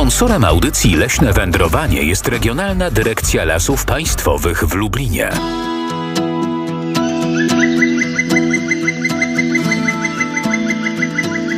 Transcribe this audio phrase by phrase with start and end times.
[0.00, 5.30] Sponsorem audycji Leśne Wędrowanie jest Regionalna Dyrekcja Lasów Państwowych w Lublinie.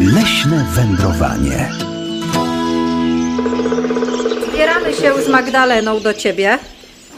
[0.01, 1.71] Leśne wędrowanie.
[4.52, 6.59] Zbieramy się z Magdaleną do ciebie.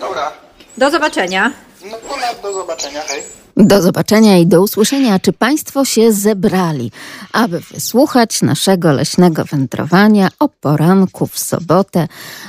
[0.01, 0.33] Dobra.
[0.79, 1.53] Do zobaczenia.
[1.85, 3.44] No, no do zobaczenia, hej.
[3.57, 6.93] Do zobaczenia i do usłyszenia, czy Państwo się zebrali,
[7.33, 12.09] aby wysłuchać naszego leśnego wędrowania o poranku w sobotę,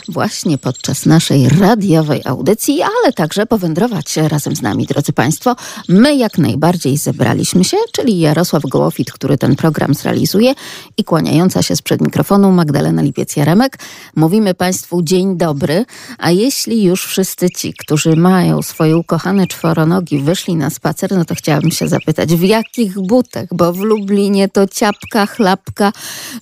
[0.09, 5.55] właśnie podczas naszej radiowej audycji, ale także powędrować razem z nami, drodzy Państwo.
[5.89, 10.53] My jak najbardziej zebraliśmy się, czyli Jarosław Gołofit, który ten program zrealizuje
[10.97, 13.69] i kłaniająca się sprzed mikrofonu Magdalena Lipiec-Jaremek.
[14.15, 15.85] Mówimy Państwu dzień dobry,
[16.17, 21.25] a jeśli już wszyscy ci, którzy mają swoje ukochane czworonogi, wyszli na spacer, spacer, no
[21.25, 23.45] to chciałabym się zapytać, w jakich butach?
[23.51, 25.91] Bo w Lublinie to ciapka, chlapka,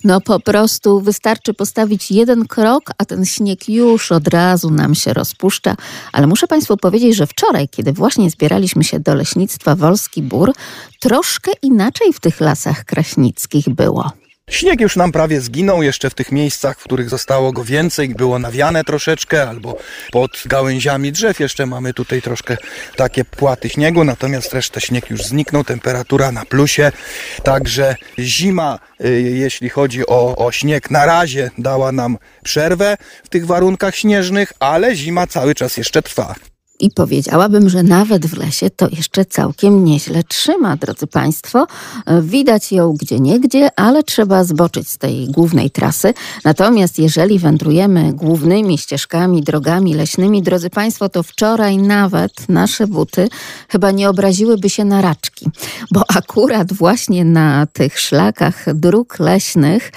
[0.04, 5.12] no po prostu wystarczy postawić jeden krok, a ten śnieg już od razu nam się
[5.12, 5.76] rozpuszcza.
[6.12, 10.52] Ale muszę Państwu powiedzieć, że wczoraj, kiedy właśnie zbieraliśmy się do leśnictwa Wolski Bór,
[11.00, 14.23] troszkę inaczej w tych lasach kraśnickich było.
[14.54, 18.38] Śnieg już nam prawie zginął, jeszcze w tych miejscach, w których zostało go więcej, było
[18.38, 19.76] nawiane troszeczkę, albo
[20.12, 21.40] pod gałęziami drzew.
[21.40, 22.56] Jeszcze mamy tutaj troszkę
[22.96, 26.92] takie płaty śniegu, natomiast resztę śnieg już zniknął, temperatura na plusie,
[27.42, 33.46] także zima, y, jeśli chodzi o, o śnieg, na razie dała nam przerwę w tych
[33.46, 36.34] warunkach śnieżnych, ale zima cały czas jeszcze trwa.
[36.84, 41.66] I powiedziałabym, że nawet w lesie to jeszcze całkiem nieźle trzyma, drodzy Państwo.
[42.22, 46.14] Widać ją gdzie niegdzie, ale trzeba zboczyć z tej głównej trasy.
[46.44, 53.28] Natomiast jeżeli wędrujemy głównymi ścieżkami, drogami leśnymi, drodzy Państwo, to wczoraj nawet nasze buty
[53.68, 55.46] chyba nie obraziłyby się na raczki,
[55.92, 59.92] bo akurat właśnie na tych szlakach dróg leśnych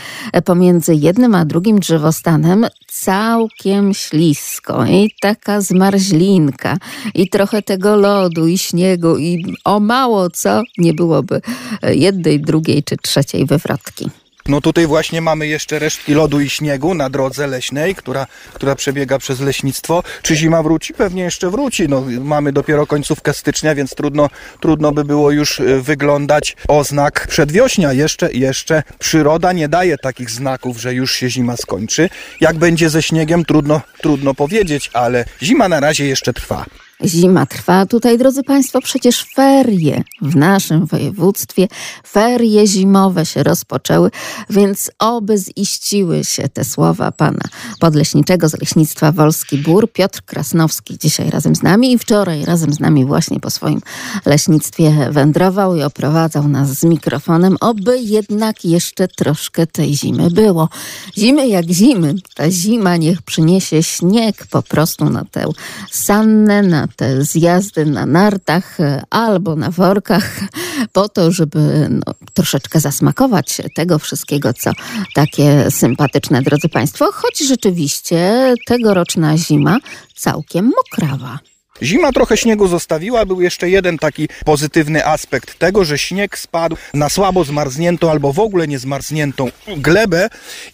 [0.45, 6.76] pomiędzy jednym a drugim drzewostanem całkiem ślisko i taka zmarzlinka
[7.13, 11.41] i trochę tego lodu i śniegu i o mało co nie byłoby
[11.83, 14.09] jednej, drugiej czy trzeciej wywrotki.
[14.47, 19.19] No tutaj właśnie mamy jeszcze resztki lodu i śniegu na drodze leśnej, która, która przebiega
[19.19, 20.03] przez leśnictwo.
[20.21, 20.93] Czy zima wróci?
[20.93, 21.87] Pewnie jeszcze wróci.
[21.89, 27.93] No, mamy dopiero końcówkę stycznia, więc trudno, trudno by było już e, wyglądać oznak przedwiośnia.
[27.93, 32.09] Jeszcze, jeszcze przyroda nie daje takich znaków, że już się zima skończy.
[32.41, 36.65] Jak będzie ze śniegiem, trudno, trudno powiedzieć, ale zima na razie jeszcze trwa.
[37.05, 37.85] Zima trwa.
[37.85, 41.67] Tutaj, drodzy Państwo, przecież ferie w naszym województwie,
[42.07, 44.11] ferie zimowe się rozpoczęły,
[44.49, 47.43] więc oby ziściły się te słowa pana
[47.79, 51.91] podleśniczego z Leśnictwa Wolski Bór, Piotr Krasnowski dzisiaj razem z nami.
[51.91, 53.81] I wczoraj razem z nami właśnie po swoim
[54.25, 60.69] leśnictwie wędrował i oprowadzał nas z mikrofonem, oby jednak jeszcze troszkę tej zimy było.
[61.17, 65.45] Zimy jak zimy, ta zima niech przyniesie śnieg po prostu na tę
[65.91, 70.39] sannę, na te zjazdy na nartach e, albo na workach,
[70.93, 74.71] po to, żeby no, troszeczkę zasmakować tego wszystkiego, co
[75.15, 79.79] takie sympatyczne, drodzy Państwo, choć rzeczywiście tegoroczna zima
[80.15, 81.39] całkiem mokrawa.
[81.83, 87.09] Zima trochę śniegu zostawiła, był jeszcze jeden taki pozytywny aspekt tego, że śnieg spadł na
[87.09, 90.29] słabo zmarzniętą albo w ogóle nie zmarzniętą glebę.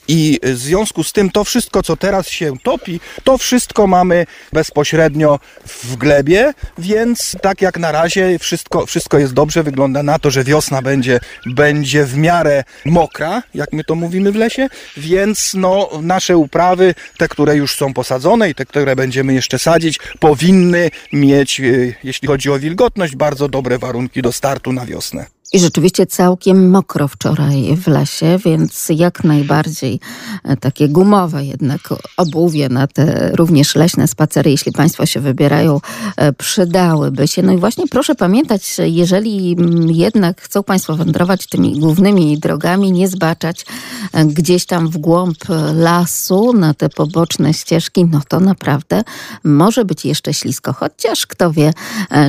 [0.07, 5.39] I w związku z tym to wszystko, co teraz się topi, to wszystko mamy bezpośrednio
[5.67, 10.43] w glebie, więc tak jak na razie wszystko, wszystko jest dobrze, wygląda na to, że
[10.43, 16.37] wiosna będzie, będzie w miarę mokra, jak my to mówimy w lesie, więc no, nasze
[16.37, 21.63] uprawy, te, które już są posadzone i te, które będziemy jeszcze sadzić, powinny mieć, e,
[22.03, 25.25] jeśli chodzi o wilgotność, bardzo dobre warunki do startu na wiosnę.
[25.53, 29.99] I rzeczywiście całkiem mokro wczoraj w lesie, więc jak najbardziej
[30.43, 31.81] e, takie gumowe jednak
[32.17, 35.81] obuwie na te również leśne spacery, jeśli Państwo się wybierają,
[36.17, 37.41] e, przydałyby się.
[37.41, 43.07] No i właśnie proszę pamiętać, jeżeli mm, jednak chcą Państwo wędrować tymi głównymi drogami, nie
[43.07, 43.65] zbaczać
[44.13, 45.37] e, gdzieś tam w głąb
[45.75, 49.03] lasu, na te poboczne ścieżki, no to naprawdę
[49.43, 50.73] może być jeszcze ślisko.
[50.73, 51.73] Chociaż kto wie,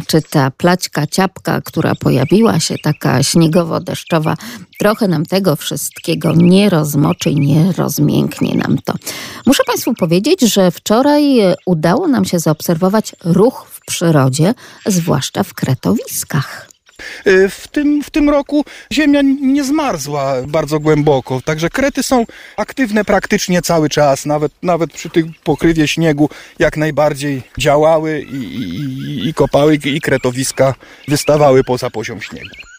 [0.06, 4.37] czy ta plaćka, ciapka, która pojawiła się, taka śniegowo-deszczowa
[4.78, 8.94] trochę nam tego wszystkiego nie rozmoczy nie rozmięknie nam to.
[9.46, 14.55] Muszę Państwu powiedzieć, że wczoraj udało nam się zaobserwować ruch w przyrodzie,
[14.87, 16.75] zwłaszcza w kretowiskach.
[17.26, 22.25] Y, w tym, w tym roku ziemia nie zmarzła bardzo głęboko, także krety są
[22.56, 26.28] aktywne praktycznie cały czas, nawet, nawet przy tym pokrywie śniegu
[26.58, 30.75] jak najbardziej działały i, i, i kopały i kretowiska
[31.08, 32.74] wystawały poza poziom śniegu.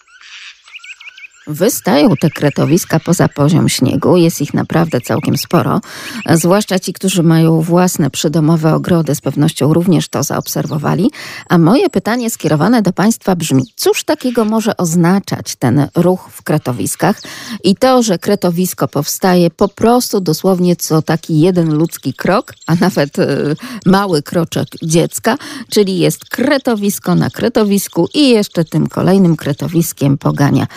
[1.48, 4.18] Wystają te kretowiska poza poziom śniegu.
[4.18, 5.82] Jest ich naprawdę całkiem sporo.
[6.30, 11.12] Zwłaszcza ci, którzy mają własne przydomowe ogrody, z pewnością również to zaobserwowali.
[11.50, 17.22] A moje pytanie skierowane do Państwa brzmi: cóż takiego może oznaczać ten ruch w kretowiskach
[17.64, 23.20] i to, że kretowisko powstaje po prostu dosłownie co taki jeden ludzki krok, a nawet
[23.20, 23.56] y,
[23.86, 25.38] mały kroczek dziecka,
[25.70, 30.68] czyli jest kretowisko na kretowisku i jeszcze tym kolejnym kretowiskiem pogania.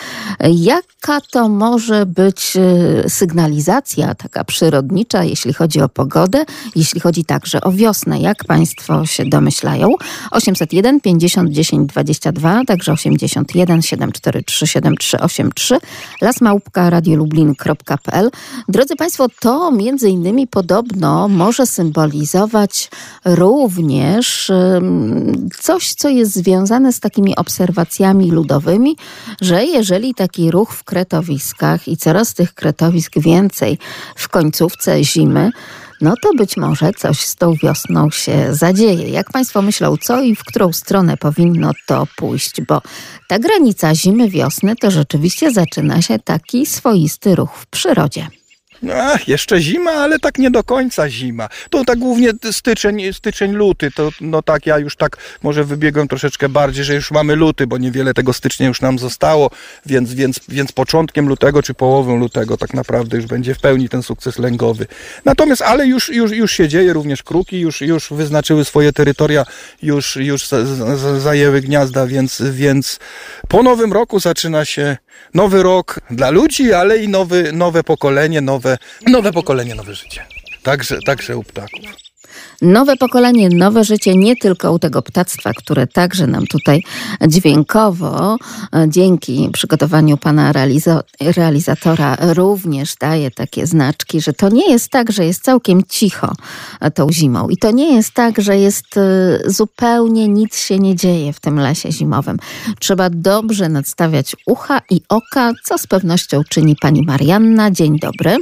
[0.63, 2.57] Jaka to może być
[3.05, 6.45] y, sygnalizacja taka przyrodnicza, jeśli chodzi o pogodę,
[6.75, 8.19] jeśli chodzi także o wiosnę?
[8.19, 9.93] Jak Państwo się domyślają?
[10.31, 15.77] 801 50 10 22, także 81 743 7383,
[16.21, 18.31] lasmałpka radiolublin.pl.
[18.67, 22.89] Drodzy Państwo, to między innymi podobno może symbolizować
[23.25, 24.51] również
[25.61, 28.97] coś, co jest związane z takimi obserwacjami ludowymi,
[29.41, 33.77] że jeżeli taki ruch w kretowiskach i coraz tych kretowisk więcej
[34.15, 35.51] w końcówce zimy,
[36.01, 39.09] no to być może coś z tą wiosną się zadzieje.
[39.09, 42.61] Jak Państwo myślą, co i w którą stronę powinno to pójść?
[42.61, 42.81] Bo
[43.27, 48.38] ta granica zimy-wiosny to rzeczywiście zaczyna się taki swoisty ruch w przyrodzie.
[48.93, 51.49] Ach, jeszcze zima, ale tak nie do końca zima.
[51.69, 53.91] To tak głównie styczeń, styczeń, luty.
[53.91, 57.77] To no tak, ja już tak może wybiegłem troszeczkę bardziej, że już mamy luty, bo
[57.77, 59.51] niewiele tego stycznia już nam zostało,
[59.85, 64.03] więc, więc, więc początkiem lutego czy połową lutego tak naprawdę już będzie w pełni ten
[64.03, 64.87] sukces lęgowy.
[65.25, 69.45] Natomiast, ale już, już, już się dzieje, również kruki już, już wyznaczyły swoje terytoria,
[69.81, 70.47] już, już
[71.17, 72.99] zajęły gniazda, więc, więc
[73.47, 74.97] po nowym roku zaczyna się
[75.33, 78.77] nowy rok dla ludzi, ale i nowy, nowe pokolenie, nowe,
[79.07, 80.25] nowe pokolenie, nowe życie.
[80.63, 82.08] Także, także u ptaków.
[82.61, 86.83] Nowe pokolenie, nowe życie nie tylko u tego ptactwa, które także nam tutaj
[87.27, 88.37] dźwiękowo
[88.75, 90.51] e, dzięki przygotowaniu pana
[91.21, 96.33] realizatora również daje takie znaczki, że to nie jest tak, że jest całkiem cicho
[96.81, 100.95] e, tą zimą i to nie jest tak, że jest e, zupełnie nic się nie
[100.95, 102.37] dzieje w tym lesie zimowym.
[102.79, 107.71] Trzeba dobrze nadstawiać ucha i oka, co z pewnością czyni pani Marianna.
[107.71, 108.37] Dzień dobry.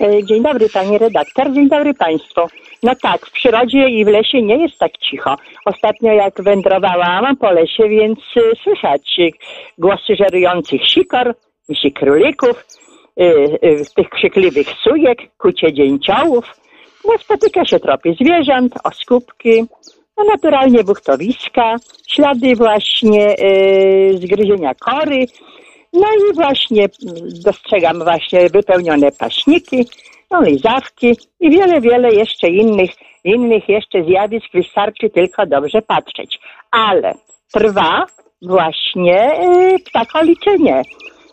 [0.00, 2.40] Dzień dobry pani redaktor, dzień dobry państwu.
[2.82, 5.36] No tak, w przyrodzie i w lesie nie jest tak cicho.
[5.64, 9.16] Ostatnio jak wędrowałam po lesie, więc y, słychać
[9.78, 11.34] głosy żerujących sikor,
[11.68, 12.64] misi królików,
[13.20, 16.44] y, tych krzykliwych sujek, kucie dzięciołów.
[17.04, 19.64] No spotyka się tropy zwierząt, oskubki,
[20.16, 21.76] no naturalnie buchtowiska,
[22.08, 23.34] ślady właśnie
[24.14, 25.26] zgryzienia kory,
[25.94, 26.88] no i właśnie
[27.44, 29.86] dostrzegam właśnie wypełnione paśniki,
[30.30, 32.90] no lizawki i wiele, wiele jeszcze innych,
[33.24, 34.46] innych jeszcze zjawisk.
[34.54, 36.38] Wystarczy tylko dobrze patrzeć.
[36.70, 37.14] Ale
[37.52, 38.06] trwa
[38.42, 40.82] właśnie yy, ptakoliczenie.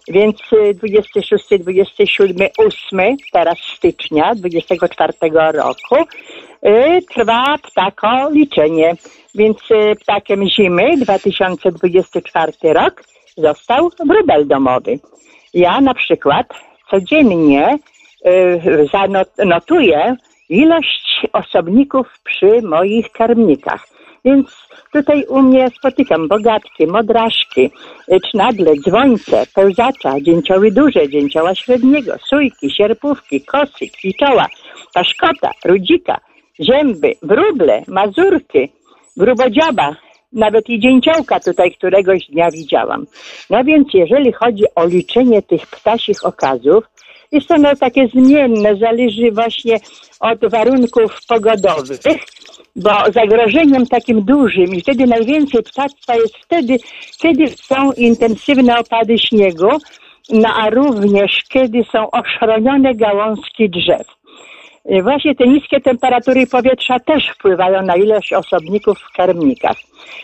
[0.08, 0.38] Więc
[0.74, 5.14] 26, 27, 8 teraz stycznia 24
[5.54, 8.96] roku y, trwa ptakoliczenie.
[9.36, 13.04] Więc y, ptakiem zimy 2024 rok
[13.42, 15.00] został wróbel domowy.
[15.54, 16.48] Ja na przykład
[16.90, 17.78] codziennie
[18.28, 18.88] y,
[19.38, 20.16] zanotuję
[20.50, 23.88] ilość osobników przy moich karmnikach.
[24.26, 24.48] Więc
[24.94, 27.72] tutaj u mnie spotykam bogatki, modraszki,
[28.12, 34.48] y, cznadle, dzwońce, pełzacza, dzięcioły duże, dzięcioła średniego, sujki, sierpówki, kosy, kwiczoła,
[34.94, 36.20] paszkota, rudzika,
[36.60, 38.72] zięby, wróble, mazurki,
[39.18, 39.96] grubodziaba,
[40.34, 43.06] nawet i dzięciołka tutaj któregoś dnia widziałam.
[43.50, 46.84] No więc jeżeli chodzi o liczenie tych ptasich okazów,
[47.32, 49.78] jest ono takie zmienne, zależy właśnie
[50.20, 52.00] od warunków pogodowych,
[52.76, 56.78] bo zagrożeniem takim dużym i wtedy najwięcej ptactwa jest wtedy,
[57.22, 59.70] kiedy są intensywne opady śniegu,
[60.30, 64.21] no a również kiedy są ochronione gałązki drzew.
[64.90, 69.78] Y, właśnie te niskie temperatury powietrza też wpływają na ilość osobników w karmnikach.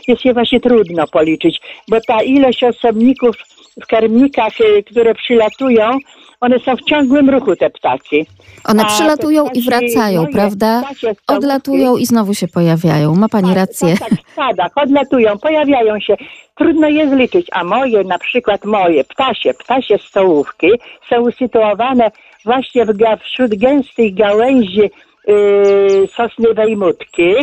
[0.08, 3.36] Jest je właśnie trudno policzyć, bo ta ilość osobników
[3.84, 6.00] w karmnikach, y, które przylatują,
[6.40, 8.26] one są w ciągłym ruchu, te ptaki.
[8.64, 10.84] One przylatują ptaki, i wracają, moje, prawda?
[11.28, 13.16] Odlatują i znowu się pojawiają.
[13.16, 13.98] Ma pani tak, rację.
[13.98, 16.18] Tak, tak, w stadach odlatują, pojawiają się.
[16.56, 20.68] Trudno je zliczyć, a moje, na przykład moje ptasie, ptasie stołówki
[21.10, 22.12] są usytuowane
[22.48, 22.86] właśnie
[23.24, 24.90] wśród gęstych gałęzi
[25.28, 27.34] yy, sosny wejmutki,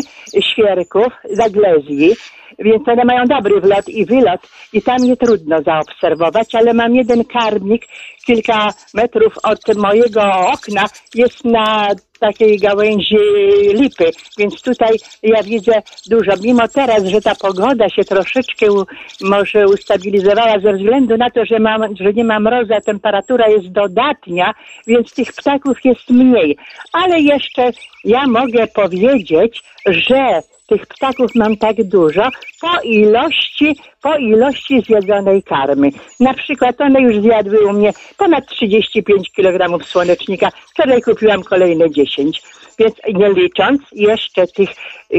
[0.40, 2.10] świerków, zaglezji,
[2.58, 4.40] więc one mają dobry wlot i wylot
[4.72, 7.82] i tam je trudno zaobserwować, ale mam jeden karmnik
[8.26, 10.84] kilka metrów od mojego okna,
[11.14, 11.88] jest na
[12.26, 13.16] takiej gałęzi
[13.80, 16.32] lipy, więc tutaj ja widzę dużo.
[16.44, 18.84] Mimo teraz, że ta pogoda się troszeczkę u,
[19.20, 23.68] może ustabilizowała ze względu na to, że, mam, że nie ma mrozu, a temperatura jest
[23.68, 24.54] dodatnia,
[24.86, 26.56] więc tych ptaków jest mniej.
[26.92, 27.70] Ale jeszcze
[28.04, 32.28] ja mogę powiedzieć, że tych ptaków mam tak dużo
[32.60, 35.90] po ilości, po ilości zjedzonej karmy.
[36.20, 40.50] Na przykład one już zjadły u mnie ponad 35 kg słonecznika.
[40.70, 42.42] Wczoraj kupiłam kolejne 10.
[42.78, 44.70] Więc nie licząc jeszcze tych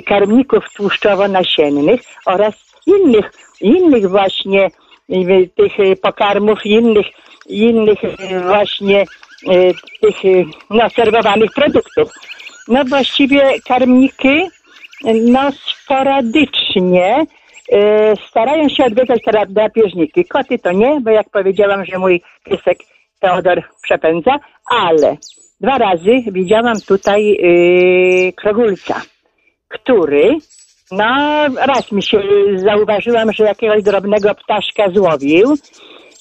[0.05, 2.53] karmników tłuszczowo-nasiennych oraz
[2.87, 4.69] innych, innych właśnie
[5.09, 7.05] y, tych y, pokarmów, innych,
[7.47, 9.05] innych y, właśnie
[9.51, 12.11] y, tych y, no, serwowanych produktów.
[12.67, 14.49] No właściwie karmniki
[15.13, 17.25] no sporadycznie
[17.73, 17.77] y,
[18.29, 19.19] starają się odwiedzać
[19.49, 20.25] drapieżniki.
[20.25, 22.77] Koty to nie, bo jak powiedziałam, że mój piesek
[23.19, 24.31] Teodor przepędza,
[24.71, 25.17] ale
[25.61, 29.01] dwa razy widziałam tutaj y, krogulca,
[29.67, 30.37] który
[30.91, 31.05] no
[31.57, 32.21] raz mi się
[32.55, 35.55] zauważyłam, że jakiegoś drobnego ptaszka złowił.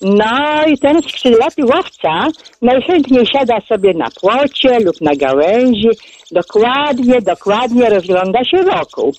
[0.04, 2.26] No i ten skrzydlaty łowca
[2.62, 5.88] najchętniej siada sobie na płocie lub na gałęzi,
[6.30, 9.12] dokładnie, dokładnie rozgląda się wokół.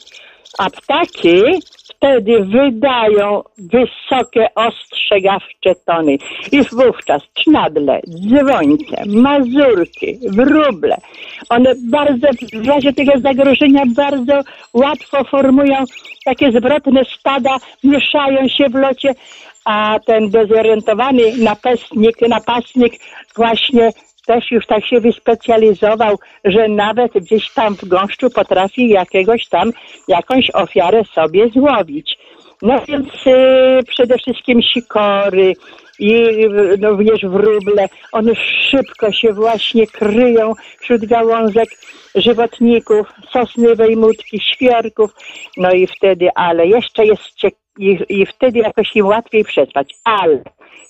[0.57, 1.41] A ptaki
[1.89, 6.17] wtedy wydają wysokie, ostrzegawcze tony.
[6.51, 10.97] I wówczas cznadle, dzwońce, mazurki, wróble,
[11.49, 14.41] one bardzo, w razie tego zagrożenia bardzo
[14.73, 15.83] łatwo formują
[16.25, 19.15] takie zwrotne stada, mieszają się w locie,
[19.65, 22.93] a ten dezorientowany napastnik, napastnik
[23.35, 23.91] właśnie
[24.25, 29.71] też już tak się wyspecjalizował, że nawet gdzieś tam w gąszczu potrafi jakiegoś tam,
[30.07, 32.17] jakąś ofiarę sobie złowić.
[32.61, 35.53] No więc y, przede wszystkim sikory
[35.99, 38.35] i y, no, również wróble, one
[38.71, 41.69] szybko się właśnie kryją wśród gałązek
[42.15, 45.11] żywotników, sosny wejmutki, świerków,
[45.57, 49.93] no i wtedy, ale jeszcze jest ciekawe, i, i wtedy jakoś im łatwiej przetrwać.
[50.03, 50.43] Ale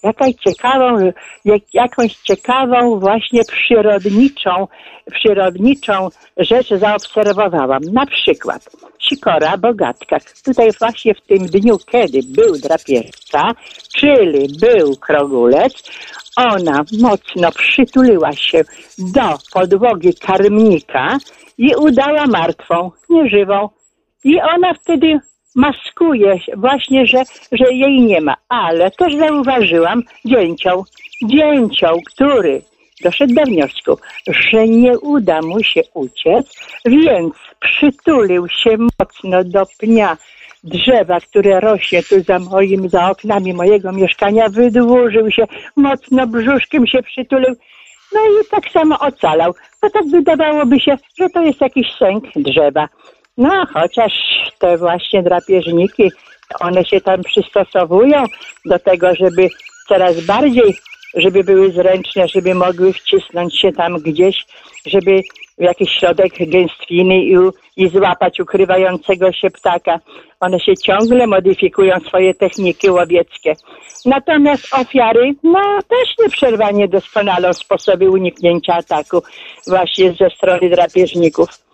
[0.03, 1.11] jakaś ciekawą,
[1.45, 4.67] jak, jakąś ciekawą właśnie przyrodniczą,
[5.11, 7.81] przyrodniczą rzecz zaobserwowałam.
[7.83, 10.17] Na przykład sikora bogatka.
[10.45, 13.51] Tutaj właśnie w tym dniu, kiedy był drapieżca,
[13.97, 15.83] czyli był krogulec,
[16.35, 18.61] ona mocno przytuliła się
[18.97, 21.17] do podłogi karmnika
[21.57, 23.69] i udała martwą, nieżywą.
[24.23, 25.19] I ona wtedy
[25.55, 28.35] maskuje właśnie, że, że jej nie ma.
[28.49, 30.85] Ale też zauważyłam dzięcioł,
[31.23, 32.61] dzięcioł, który
[33.03, 33.97] doszedł do wniosku,
[34.27, 40.17] że nie uda mu się uciec, więc przytulił się mocno do pnia
[40.63, 45.43] drzewa, które rośnie tu za moim, za oknami mojego mieszkania, wydłużył się,
[45.75, 47.55] mocno brzuszkiem się przytulił,
[48.13, 49.53] no i tak samo ocalał.
[49.81, 52.89] To tak wydawałoby się, że to jest jakiś sęk drzewa.
[53.37, 54.13] No, chociaż
[54.59, 56.11] te właśnie drapieżniki,
[56.59, 58.23] one się tam przystosowują
[58.65, 59.49] do tego, żeby
[59.87, 60.77] coraz bardziej,
[61.15, 64.45] żeby były zręczne, żeby mogły wcisnąć się tam gdzieś,
[64.85, 65.21] żeby
[65.57, 67.35] w jakiś środek gęstwiny i,
[67.77, 69.99] i złapać ukrywającego się ptaka.
[70.39, 73.53] One się ciągle modyfikują swoje techniki łowieckie.
[74.05, 79.23] Natomiast ofiary, no też nieprzerwanie doskonalą sposoby uniknięcia ataku
[79.67, 81.64] właśnie ze strony drapieżników.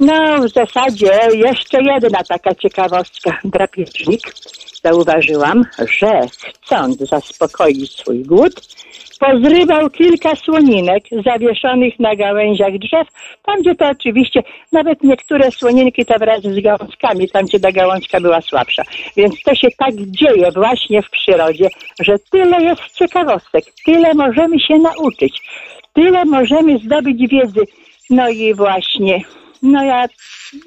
[0.00, 3.38] No, w zasadzie jeszcze jedna taka ciekawostka.
[3.44, 4.20] Drapieżnik
[4.82, 5.64] zauważyłam,
[6.00, 6.20] że
[6.62, 8.60] chcąc zaspokoić swój głód,
[9.20, 13.08] pozrywał kilka słoninek zawieszonych na gałęziach drzew,
[13.46, 18.20] tam gdzie to oczywiście, nawet niektóre słoninki to wraz z gałązkami, tam gdzie ta gałązka
[18.20, 18.82] była słabsza.
[19.16, 21.68] Więc to się tak dzieje właśnie w przyrodzie,
[22.00, 25.42] że tyle jest ciekawostek, tyle możemy się nauczyć,
[25.92, 27.60] tyle możemy zdobyć wiedzy.
[28.10, 29.20] No i właśnie
[29.66, 30.06] no ja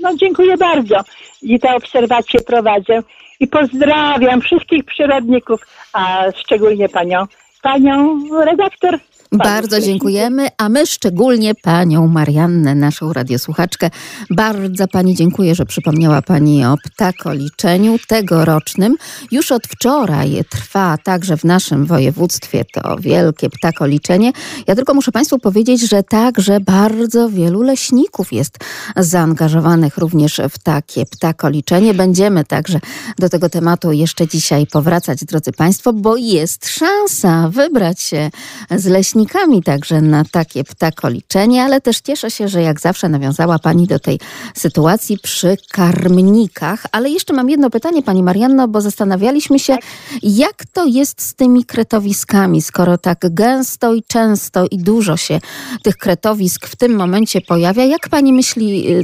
[0.02, 0.96] no dziękuję bardzo.
[1.42, 3.04] I te obserwacje prowadzę.
[3.40, 5.62] I pozdrawiam wszystkich przyrodników,
[5.94, 7.26] a szczególnie panią,
[7.62, 9.00] panią redaktor
[9.32, 13.90] bardzo dziękujemy, a my szczególnie panią Mariannę, naszą radiosłuchaczkę.
[14.30, 18.98] Bardzo pani dziękuję, że przypomniała pani o ptakoliczeniu tegorocznym.
[19.32, 24.32] Już od wczoraj trwa także w naszym województwie to wielkie ptakoliczenie.
[24.68, 28.58] Ja tylko muszę państwu powiedzieć, że także bardzo wielu leśników jest
[28.98, 31.94] zaangażowanych również w takie ptakoliczenie.
[31.94, 32.80] Będziemy także
[33.20, 38.30] do tego tematu jeszcze dzisiaj powracać, drodzy państwo, bo jest szansa wybrać się
[38.76, 39.19] z leśnikiem
[39.66, 44.20] także na takie ptakoliczenie, ale też cieszę się, że jak zawsze nawiązała Pani do tej
[44.56, 46.84] sytuacji przy karmnikach.
[46.92, 49.78] Ale jeszcze mam jedno pytanie, Pani Marianno, bo zastanawialiśmy się,
[50.24, 55.40] jak to jest z tymi kretowiskami, skoro tak gęsto i często i dużo się
[55.84, 57.86] tych kretowisk w tym momencie pojawia.
[57.86, 59.04] Jak Pani myśli, y,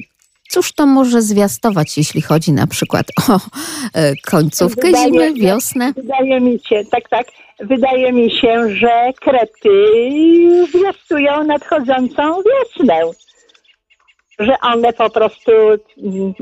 [0.49, 3.39] Cóż to może zwiastować, jeśli chodzi na przykład o
[3.93, 5.93] e, końcówkę Wydaje- zimy, wiosnę?
[5.93, 7.27] Wydaje mi się, tak, tak,
[7.59, 9.69] wydaje mi się, że krety
[10.71, 13.01] zwiastują nadchodzącą wiosnę.
[14.39, 16.33] Że one po prostu mm,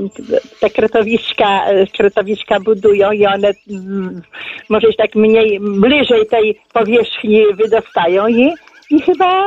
[0.60, 1.66] te kretowiska,
[1.98, 4.22] kretowiska budują i one mm,
[4.70, 8.54] może się tak mniej, bliżej tej powierzchni wydostają i,
[8.90, 9.46] i chyba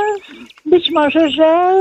[0.65, 1.75] być może, że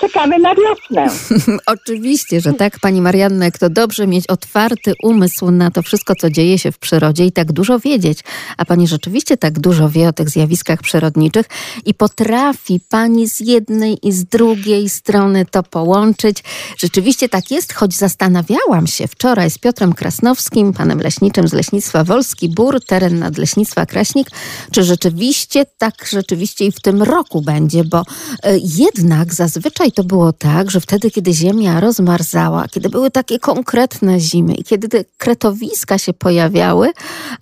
[0.00, 1.06] czekamy na wiosnę.
[1.66, 6.30] Oczywiście, że tak, Pani Marianno, jak to dobrze mieć otwarty umysł na to wszystko, co
[6.30, 8.18] dzieje się w przyrodzie i tak dużo wiedzieć.
[8.56, 11.46] A Pani rzeczywiście tak dużo wie o tych zjawiskach przyrodniczych
[11.86, 16.44] i potrafi Pani z jednej i z drugiej strony to połączyć.
[16.78, 22.48] Rzeczywiście tak jest, choć zastanawiałam się wczoraj z Piotrem Krasnowskim, panem leśniczym z Leśnictwa Wolski
[22.48, 24.30] Bór, teren Nadleśnictwa Kraśnik,
[24.70, 28.02] czy rzeczywiście tak rzeczywiście i w tym roku będzie, bo
[28.42, 34.20] e, jednak zazwyczaj to było tak, że wtedy, kiedy ziemia rozmarzała, kiedy były takie konkretne
[34.20, 36.92] zimy i kiedy te kretowiska się pojawiały,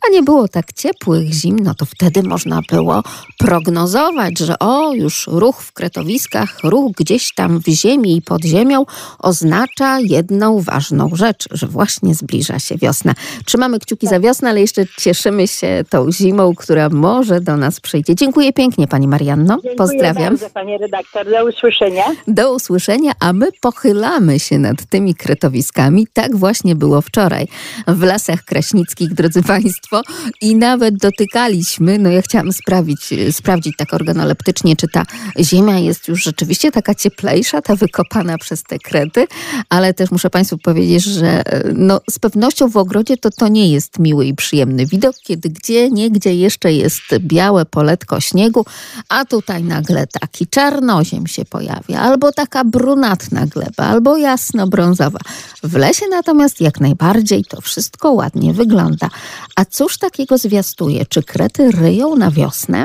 [0.07, 3.03] a nie było tak ciepłych zim, no to wtedy można było
[3.39, 8.85] prognozować, że o, już ruch w kretowiskach, ruch gdzieś tam w ziemi i pod ziemią
[9.19, 13.15] oznacza jedną ważną rzecz, że właśnie zbliża się wiosna.
[13.45, 18.15] Trzymamy kciuki za wiosnę, ale jeszcze cieszymy się tą zimą, która może do nas przyjdzie.
[18.15, 19.55] Dziękuję pięknie Pani Marianno.
[19.55, 20.37] Dziękuję Pozdrawiam.
[20.37, 21.31] bardzo, panie redaktor.
[21.31, 22.05] Do usłyszenia.
[22.39, 26.07] Do usłyszenia, a my pochylamy się nad tymi kretowiskami.
[26.13, 27.49] Tak właśnie było wczoraj
[27.87, 30.03] w lasach kraśnickich, drodzy Państwo,
[30.41, 35.03] i nawet dotykaliśmy, no ja chciałam sprawić, sprawdzić tak organoleptycznie, czy ta
[35.41, 39.27] ziemia jest już rzeczywiście taka cieplejsza, ta wykopana przez te krety,
[39.69, 41.43] ale też muszę Państwu powiedzieć, że
[41.75, 45.91] no, z pewnością w ogrodzie to to nie jest miły i przyjemny widok, kiedy gdzie,
[45.91, 48.65] niegdzie jeszcze jest białe poletko śniegu,
[49.09, 55.19] a tutaj nagle taki czarnoziem się pojawia, albo taka brunatna gleba, albo jasno-brązowa.
[55.63, 59.09] W lesie natomiast jak najbardziej to wszystko ładnie wygląda.
[59.57, 61.07] A cóż takiego zwiastuje?
[61.07, 62.85] Czy krety ryją na wiosnę?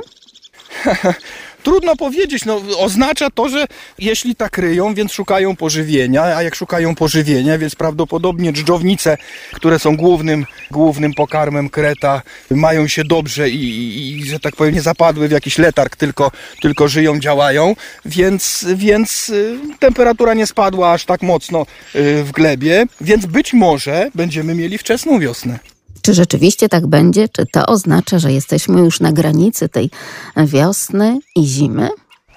[1.63, 3.65] Trudno powiedzieć, no oznacza to, że
[4.00, 9.17] jeśli tak ryją, więc szukają pożywienia, a jak szukają pożywienia, więc prawdopodobnie dżdżownice,
[9.54, 12.21] które są głównym, głównym pokarmem kreta,
[12.52, 16.32] mają się dobrze i, i, i że tak powiem nie zapadły w jakiś letarg, tylko,
[16.62, 22.86] tylko żyją, działają, więc, więc y, temperatura nie spadła aż tak mocno y, w glebie,
[23.02, 25.60] więc być może będziemy mieli wczesną wiosnę.
[26.04, 27.30] Czy rzeczywiście tak będzie?
[27.30, 29.89] Czy to oznacza, że jesteśmy już na granicy tej
[30.38, 31.89] wiosny i zimy?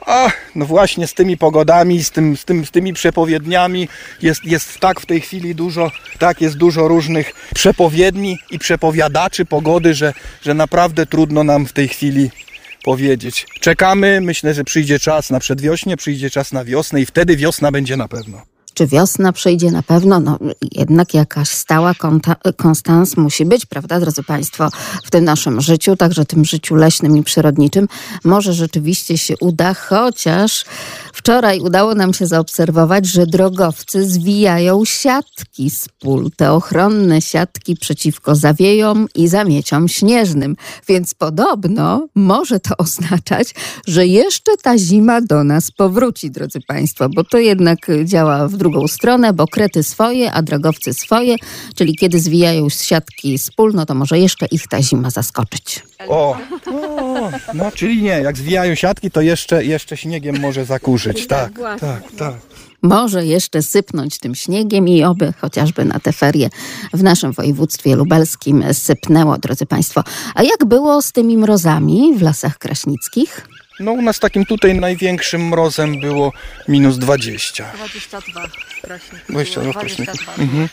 [0.07, 3.89] A, no właśnie z tymi pogodami, z, tym, z, tym, z tymi przepowiedniami
[4.23, 9.95] jest, jest tak w tej chwili dużo, tak jest dużo różnych przepowiedni i przepowiadaczy pogody,
[9.95, 12.31] że, że naprawdę trudno nam w tej chwili
[12.85, 13.47] powiedzieć.
[13.61, 17.97] Czekamy, myślę, że przyjdzie czas na przedwiośnie, przyjdzie czas na wiosnę i wtedy wiosna będzie
[17.97, 18.56] na pewno.
[18.77, 20.21] Czy wiosna przyjdzie na pewno?
[20.21, 20.39] No,
[20.73, 21.93] jednak jakaś stała
[22.57, 24.69] konstans musi być, prawda, drodzy Państwo,
[25.05, 27.89] w tym naszym życiu, także tym życiu leśnym i przyrodniczym.
[28.25, 30.65] Może rzeczywiście się uda, chociaż
[31.13, 38.35] wczoraj udało nam się zaobserwować, że drogowcy zwijają siatki z pól, te ochronne siatki przeciwko
[38.35, 40.57] zawiejom i zamieciom śnieżnym.
[40.89, 43.55] Więc podobno może to oznaczać,
[43.87, 48.89] że jeszcze ta zima do nas powróci, drodzy Państwo, bo to jednak działa w drugą
[48.89, 51.37] stronę, bo krety swoje, a drogowcy swoje,
[51.75, 55.83] czyli kiedy zwijają siatki z pól, no to może jeszcze ich ta zima zaskoczyć.
[56.09, 61.27] O, o no czyli nie, jak zwijają siatki, to jeszcze, jeszcze śniegiem może zakurzyć.
[61.27, 62.35] Tak, tak, tak.
[62.83, 66.49] Może jeszcze sypnąć tym śniegiem i oby chociażby na te ferie
[66.95, 70.05] w naszym województwie lubelskim sypnęło, drodzy Państwo.
[70.35, 73.47] A jak było z tymi mrozami w lasach kraśnickich?
[73.81, 76.33] No u nas takim tutaj największym mrozem było
[76.69, 77.73] minus 20.
[77.75, 78.43] 22
[78.83, 79.29] kraśników.
[79.29, 80.39] 22 kraśników.
[80.39, 80.69] Mhm.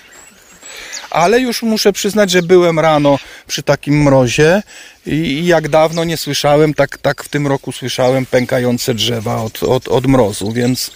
[1.09, 4.63] Ale już muszę przyznać, że byłem rano przy takim mrozie
[5.05, 9.87] i jak dawno nie słyszałem, tak, tak w tym roku słyszałem pękające drzewa od, od,
[9.87, 10.91] od mrozu, więc,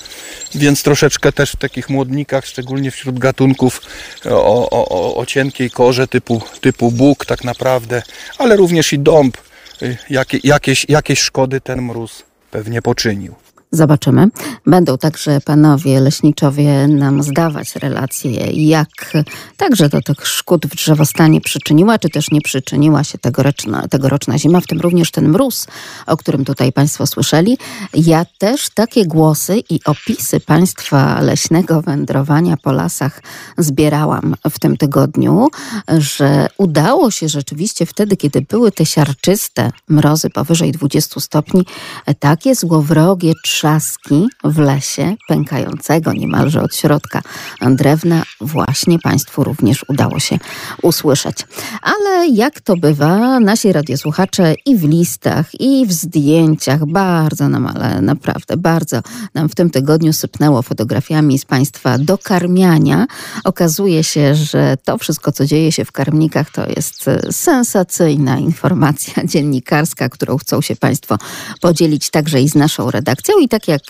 [0.55, 3.81] więc troszeczkę też w takich młodnikach, szczególnie wśród gatunków
[4.25, 8.03] o, o, o, o cienkiej korze typu, typu bóg tak naprawdę,
[8.37, 9.37] ale również i dąb,
[10.09, 13.35] jakie, jakieś, jakieś szkody ten mróz pewnie poczynił.
[13.71, 14.27] Zobaczymy.
[14.65, 19.13] Będą także panowie leśniczowie nam zdawać relacje, jak
[19.57, 24.61] także do tych szkód w drzewostanie przyczyniła, czy też nie przyczyniła się tegoroczna, tegoroczna zima,
[24.61, 25.67] w tym również ten mróz,
[26.05, 27.57] o którym tutaj Państwo słyszeli.
[27.93, 33.21] Ja też takie głosy i opisy Państwa leśnego wędrowania po lasach
[33.57, 35.47] zbierałam w tym tygodniu,
[35.97, 41.65] że udało się rzeczywiście wtedy, kiedy były te siarczyste mrozy powyżej 20 stopni,
[42.19, 47.21] takie złowrogie trzaski w lesie, pękającego niemalże od środka
[47.61, 50.37] drewna, właśnie Państwu również udało się
[50.81, 51.37] usłyszeć.
[51.81, 58.01] Ale jak to bywa, nasi radiosłuchacze i w listach, i w zdjęciach bardzo nam, ale
[58.01, 59.01] naprawdę bardzo
[59.33, 63.05] nam w tym tygodniu sypnęło fotografiami z Państwa dokarmiania.
[63.43, 70.09] Okazuje się, że to wszystko, co dzieje się w karmnikach, to jest sensacyjna informacja dziennikarska,
[70.09, 71.17] którą chcą się Państwo
[71.61, 73.35] podzielić także i z naszą redakcją.
[73.47, 73.83] I tak jak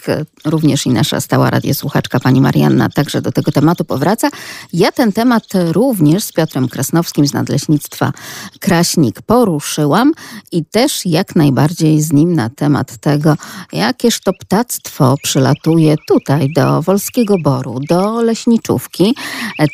[0.45, 4.29] również i nasza stała radiosłuchaczka pani Marianna także do tego tematu powraca,
[4.73, 8.11] ja ten temat również z Piotrem Krasnowskim z Nadleśnictwa
[8.59, 10.13] Kraśnik poruszyłam
[10.51, 13.37] i też jak najbardziej z nim na temat tego,
[13.73, 19.15] jakież to ptactwo przylatuje tutaj do Wolskiego Boru, do Leśniczówki,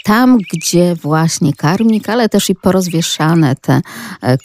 [0.03, 3.81] tam gdzie właśnie karmnik, ale też i porozwieszane te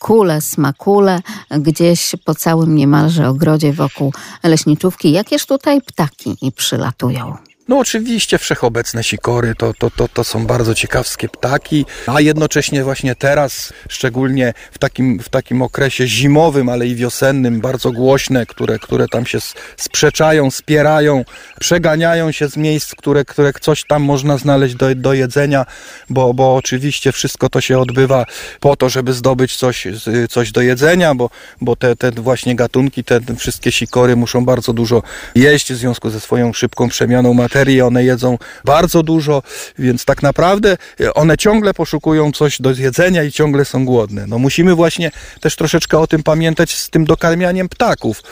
[0.01, 1.20] kule, smakule,
[1.51, 5.12] gdzieś po całym niemalże ogrodzie wokół leśniczówki.
[5.28, 7.36] Jakież tutaj ptaki przylatują?
[7.68, 13.14] No oczywiście wszechobecne sikory to, to, to, to są bardzo ciekawskie ptaki, a jednocześnie właśnie
[13.14, 19.09] teraz, szczególnie w takim, w takim okresie zimowym, ale i wiosennym, bardzo głośne, które, które
[19.09, 19.38] tam się
[19.76, 21.24] sprzeczają, spierają,
[21.61, 25.66] przeganiają się z miejsc, które, które coś tam można znaleźć do, do jedzenia,
[26.11, 28.24] bo, bo oczywiście wszystko to się odbywa
[28.61, 29.87] po to, żeby zdobyć coś,
[30.31, 35.02] coś do jedzenia, bo, bo te, te właśnie gatunki, te wszystkie sikory muszą bardzo dużo
[35.35, 39.42] jeść w związku ze swoją szybką przemianą materii one jedzą bardzo dużo,
[39.78, 44.26] więc tak naprawdę e, one ciągle poszukują coś do jedzenia i ciągle są głodne.
[44.26, 48.22] No musimy właśnie też troszeczkę o tym pamiętać z tym dokarmianiem ptaków.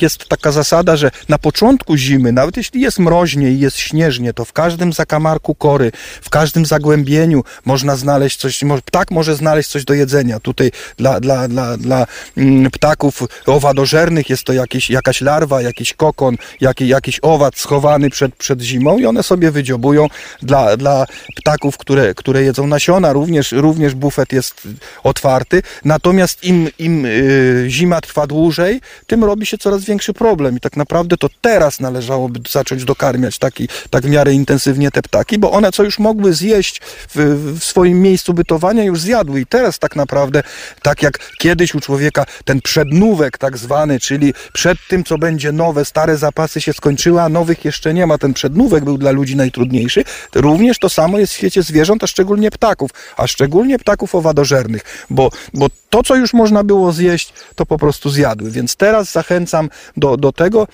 [0.00, 4.44] Jest taka zasada, że na początku zimy, nawet jeśli jest mroźnie i jest śnieżnie, to
[4.44, 9.94] w każdym zakamarku kory, w każdym zagłębieniu można znaleźć coś, ptak może znaleźć coś do
[9.94, 10.40] jedzenia.
[10.40, 12.06] Tutaj dla, dla, dla, dla
[12.36, 18.34] mm, ptaków owadożernych jest to jakieś, jakaś larwa, jakiś kokon, jakiś, jakiś owad schowany przed,
[18.34, 20.06] przed zimą i one sobie wydziobują
[20.42, 23.12] dla, dla ptaków, które, które jedzą nasiona.
[23.12, 24.68] Również, również bufet jest
[25.02, 25.62] otwarty.
[25.84, 30.56] Natomiast im, im y, zima trwa dłużej, tym robi się coraz większy problem.
[30.56, 35.38] I tak naprawdę to teraz należałoby zacząć dokarmiać taki, tak w miarę intensywnie te ptaki,
[35.38, 36.80] bo one co już mogły zjeść
[37.14, 37.16] w,
[37.58, 39.40] w swoim miejscu bytowania, już zjadły.
[39.40, 40.42] I teraz tak naprawdę,
[40.82, 45.84] tak jak kiedyś u człowieka ten przednówek tak zwany, czyli przed tym, co będzie nowe,
[45.84, 49.36] stare zapasy się skończyły, a nowych jeszcze nie ma, ten przed przednówek był dla ludzi
[49.36, 55.06] najtrudniejszy, również to samo jest w świecie zwierząt, a szczególnie ptaków, a szczególnie ptaków owadożernych,
[55.10, 58.50] bo, bo to, co już można było zjeść, to po prostu zjadły.
[58.50, 60.66] Więc teraz zachęcam do, do tego,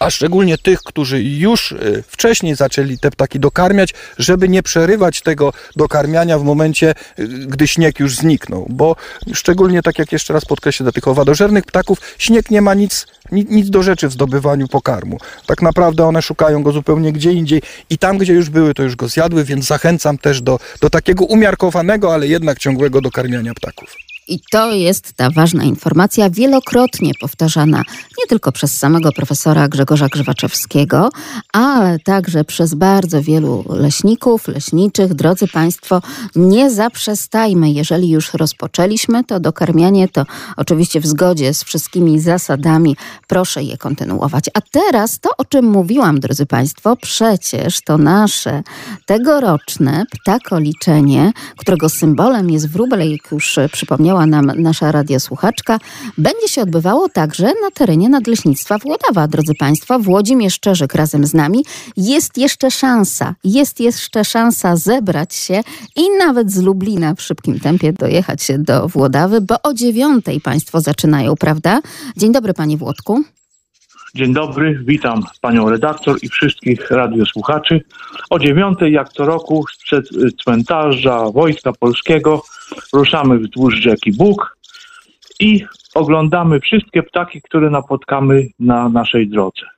[0.00, 5.52] a szczególnie tych, którzy już y, wcześniej zaczęli te ptaki dokarmiać, żeby nie przerywać tego
[5.76, 8.96] dokarmiania w momencie, y, gdy śnieg już zniknął, bo
[9.34, 13.70] szczególnie tak jak jeszcze raz podkreślę dla tych owadożernych ptaków, śnieg nie ma nic, nic,
[13.70, 15.18] do rzeczy w zdobywaniu pokarmu.
[15.46, 18.96] Tak naprawdę one szukają go zupełnie gdzie indziej i tam, gdzie już były, to już
[18.96, 24.05] go zjadły, więc zachęcam też do, do takiego umiarkowanego, ale jednak ciągłego dokarmiania ptaków.
[24.28, 27.82] I to jest ta ważna informacja, wielokrotnie powtarzana
[28.18, 31.08] nie tylko przez samego profesora Grzegorza Grzywaczewskiego,
[31.52, 35.14] ale także przez bardzo wielu leśników, leśniczych.
[35.14, 36.02] Drodzy Państwo,
[36.36, 40.24] nie zaprzestajmy, jeżeli już rozpoczęliśmy to dokarmianie, to
[40.56, 44.44] oczywiście w zgodzie z wszystkimi zasadami proszę je kontynuować.
[44.54, 48.62] A teraz to, o czym mówiłam, drodzy Państwo, przecież to nasze
[49.06, 55.78] tegoroczne ptakoliczenie, którego symbolem jest wróbel, jak już przypomniałam, nam nasza radiosłuchaczka,
[56.18, 59.28] będzie się odbywało także na terenie Nadleśnictwa Włodawa.
[59.28, 61.64] Drodzy Państwo, Włodzimierz Szczerzyk razem z nami.
[61.96, 65.60] Jest jeszcze szansa, jest jeszcze szansa zebrać się
[65.96, 71.34] i nawet z Lublina w szybkim tempie dojechać do Włodawy, bo o dziewiątej Państwo zaczynają,
[71.36, 71.80] prawda?
[72.16, 73.24] Dzień dobry Panie Włodku.
[74.16, 77.80] Dzień dobry, witam panią redaktor i wszystkich radiosłuchaczy.
[78.30, 80.08] O dziewiątej, jak co roku, sprzed
[80.44, 82.42] cmentarza Wojska Polskiego
[82.92, 84.56] ruszamy wzdłuż rzeki Bóg
[85.40, 89.75] i oglądamy wszystkie ptaki, które napotkamy na naszej drodze.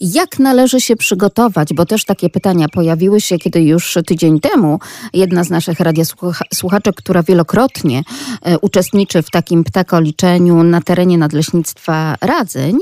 [0.00, 1.74] Jak należy się przygotować?
[1.74, 4.78] Bo też takie pytania pojawiły się, kiedy już tydzień temu
[5.12, 8.02] jedna z naszych radiosłuchaczek, która wielokrotnie
[8.42, 12.78] e, uczestniczy w takim ptakoliczeniu na terenie Nadleśnictwa Radzeń,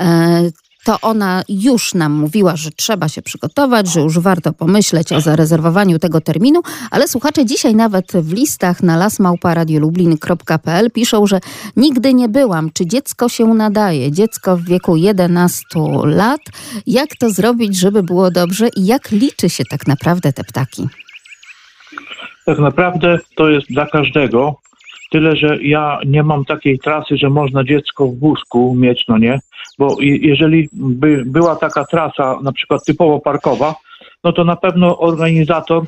[0.00, 0.50] e,
[0.88, 5.98] to ona już nam mówiła, że trzeba się przygotować, że już warto pomyśleć o zarezerwowaniu
[5.98, 11.40] tego terminu, ale słuchacze dzisiaj nawet w listach na lasmałparadiolublin.pl piszą, że
[11.76, 12.70] nigdy nie byłam.
[12.74, 14.12] Czy dziecko się nadaje?
[14.12, 15.64] Dziecko w wieku 11
[16.04, 16.40] lat.
[16.86, 20.88] Jak to zrobić, żeby było dobrze i jak liczy się tak naprawdę te ptaki?
[22.46, 24.54] Tak naprawdę to jest dla każdego.
[25.10, 29.38] Tyle, że ja nie mam takiej trasy, że można dziecko w wózku mieć, no nie?
[29.78, 33.74] Bo jeżeli by była taka trasa, na przykład typowo parkowa,
[34.24, 35.84] no to na pewno organizator,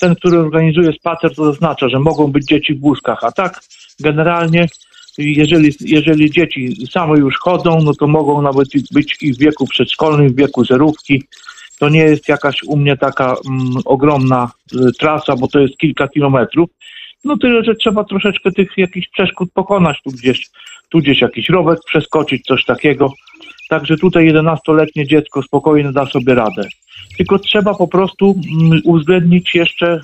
[0.00, 3.24] ten, który organizuje spacer, to zaznacza, że mogą być dzieci w wózkach.
[3.24, 3.60] A tak
[4.00, 4.66] generalnie,
[5.18, 10.28] jeżeli, jeżeli dzieci same już chodzą, no to mogą nawet być i w wieku przedszkolnym,
[10.28, 11.22] w wieku zerówki.
[11.78, 16.08] To nie jest jakaś u mnie taka mm, ogromna y, trasa, bo to jest kilka
[16.08, 16.70] kilometrów.
[17.26, 20.50] No tyle, że trzeba troszeczkę tych jakichś przeszkód pokonać, tu gdzieś,
[20.88, 23.12] tu gdzieś jakiś rowek przeskoczyć, coś takiego.
[23.68, 26.62] Także tutaj 11-letnie dziecko spokojnie da sobie radę.
[27.16, 30.00] Tylko trzeba po prostu mm, uwzględnić jeszcze y,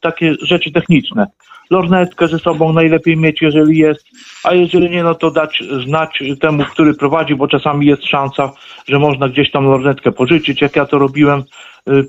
[0.00, 1.26] takie rzeczy techniczne.
[1.70, 4.06] Lornetkę ze sobą najlepiej mieć, jeżeli jest,
[4.44, 8.52] a jeżeli nie, no to dać znać temu, który prowadzi, bo czasami jest szansa,
[8.88, 12.02] że można gdzieś tam lornetkę pożyczyć, jak ja to robiłem y, y,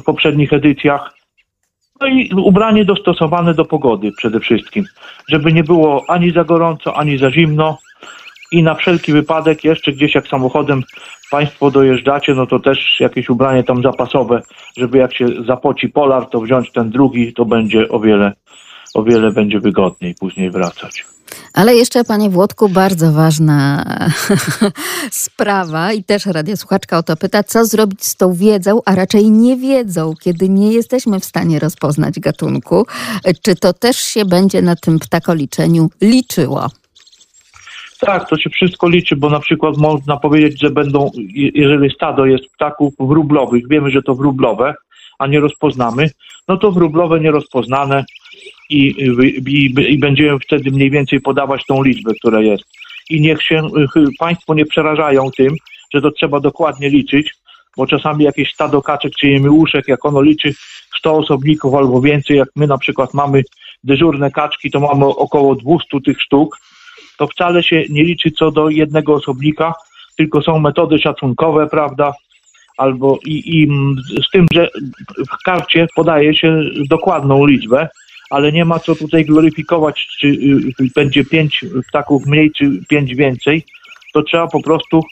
[0.00, 1.21] w poprzednich edycjach
[2.02, 4.84] no i ubranie dostosowane do pogody przede wszystkim,
[5.28, 7.78] żeby nie było ani za gorąco, ani za zimno.
[8.52, 10.82] I na wszelki wypadek jeszcze gdzieś jak samochodem
[11.30, 14.42] Państwo dojeżdżacie, no to też jakieś ubranie tam zapasowe,
[14.76, 18.32] żeby jak się zapoci polar, to wziąć ten drugi, to będzie o wiele,
[18.94, 21.11] o wiele będzie wygodniej później wracać.
[21.54, 23.84] Ale jeszcze, panie Włodku, bardzo ważna
[25.10, 29.56] sprawa i też radiosłuchaczka o to pyta, co zrobić z tą wiedzą, a raczej nie
[29.56, 32.86] wiedzą, kiedy nie jesteśmy w stanie rozpoznać gatunku.
[33.42, 36.68] Czy to też się będzie na tym ptakoliczeniu liczyło?
[38.00, 41.10] Tak, to się wszystko liczy, bo na przykład można powiedzieć, że będą,
[41.54, 44.74] jeżeli stado jest ptaków wróblowych, wiemy, że to wróblowe,
[45.18, 46.10] a nie rozpoznamy,
[46.48, 48.04] no to wróblowe nierozpoznane
[48.70, 48.86] i,
[49.46, 52.64] i, i będziemy wtedy mniej więcej podawać tą liczbę, która jest.
[53.10, 53.62] I niech się
[54.18, 55.56] Państwo nie przerażają tym,
[55.94, 57.34] że to trzeba dokładnie liczyć,
[57.76, 60.54] bo czasami jakieś stado kaczek czy jemiłuszek, jak ono liczy
[60.98, 63.42] 100 osobników albo więcej, jak my na przykład mamy
[63.84, 66.58] dyżurne kaczki, to mamy około 200 tych sztuk,
[67.18, 69.74] to wcale się nie liczy co do jednego osobnika,
[70.16, 72.12] tylko są metody szacunkowe, prawda,
[72.76, 73.68] albo i, i
[74.22, 74.68] z tym, że
[75.18, 77.88] w karcie podaje się dokładną liczbę,
[78.30, 83.64] ale nie ma co tutaj gloryfikować, czy y, będzie pięć ptaków mniej, czy pięć więcej.
[84.14, 85.02] To trzeba po prostu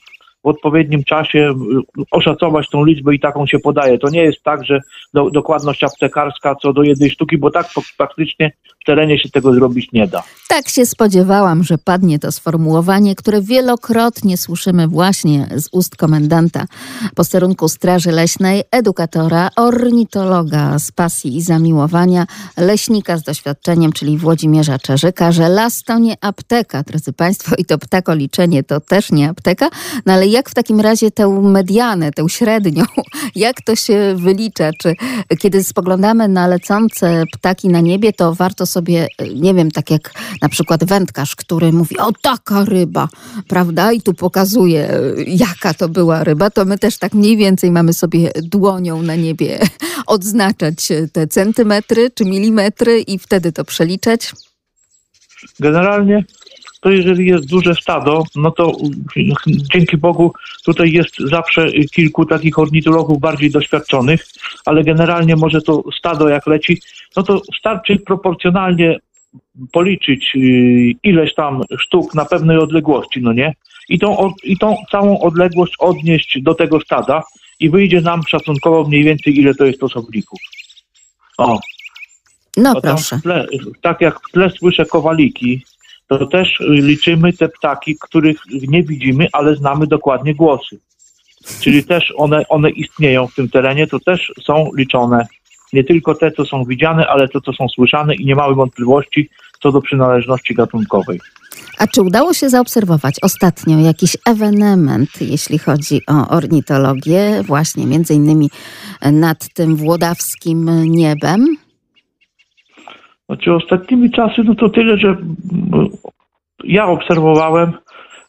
[0.44, 1.54] w odpowiednim czasie
[1.98, 3.98] y, oszacować tą liczbę i taką się podaje.
[3.98, 4.80] To nie jest tak, że
[5.14, 7.66] do, dokładność aptekarska co do jednej sztuki, bo tak
[7.98, 8.52] praktycznie
[8.90, 10.22] terenie się tego zrobić nie da.
[10.48, 16.66] Tak się spodziewałam, że padnie to sformułowanie, które wielokrotnie słyszymy właśnie z ust komendanta
[17.14, 22.26] posterunku Straży Leśnej, edukatora, ornitologa z pasji i zamiłowania,
[22.56, 27.78] leśnika z doświadczeniem, czyli Włodzimierza Czerzyka, że las to nie apteka, drodzy Państwo, i to
[27.78, 29.68] ptakoliczenie to też nie apteka,
[30.06, 32.84] no ale jak w takim razie tę medianę, tę średnią,
[33.46, 34.70] jak to się wylicza?
[34.78, 34.94] Czy
[35.38, 38.79] kiedy spoglądamy na lecące ptaki na niebie, to warto sobie,
[39.34, 43.08] nie wiem, tak jak na przykład wędkarz, który mówi, o taka ryba,
[43.48, 43.92] prawda?
[43.92, 44.90] I tu pokazuje,
[45.26, 49.58] jaka to była ryba, to my też tak mniej więcej mamy sobie dłonią na niebie
[50.06, 54.32] odznaczać te centymetry czy milimetry i wtedy to przeliczać?
[55.60, 56.24] Generalnie
[56.80, 58.72] to jeżeli jest duże stado, no to
[59.46, 60.32] dzięki Bogu
[60.64, 64.26] tutaj jest zawsze kilku takich ornitologów bardziej doświadczonych,
[64.66, 66.80] ale generalnie może to stado jak leci,
[67.16, 68.98] no to starczy proporcjonalnie
[69.72, 70.38] policzyć y,
[71.02, 73.54] ileś tam sztuk na pewnej odległości, no nie?
[73.88, 77.22] I tą, I tą całą odległość odnieść do tego stada
[77.60, 80.38] i wyjdzie nam szacunkowo mniej więcej ile to jest osobników.
[81.38, 81.58] O.
[82.56, 83.20] No proszę.
[83.22, 83.46] Tle,
[83.80, 85.62] tak jak w tle słyszę kowaliki,
[86.18, 88.36] to też liczymy te ptaki, których
[88.68, 90.78] nie widzimy, ale znamy dokładnie głosy.
[91.60, 95.26] Czyli też one, one istnieją w tym terenie, to też są liczone.
[95.72, 99.28] Nie tylko te, co są widziane, ale to, co są słyszane i nie mamy wątpliwości
[99.62, 101.20] co do przynależności gatunkowej.
[101.78, 108.50] A czy udało się zaobserwować ostatnio jakiś ewenement, jeśli chodzi o ornitologię, właśnie między innymi
[109.12, 111.56] nad tym włodawskim niebem?
[113.30, 115.16] Znaczy ostatnimi czasy, no to tyle, że
[116.64, 117.72] ja obserwowałem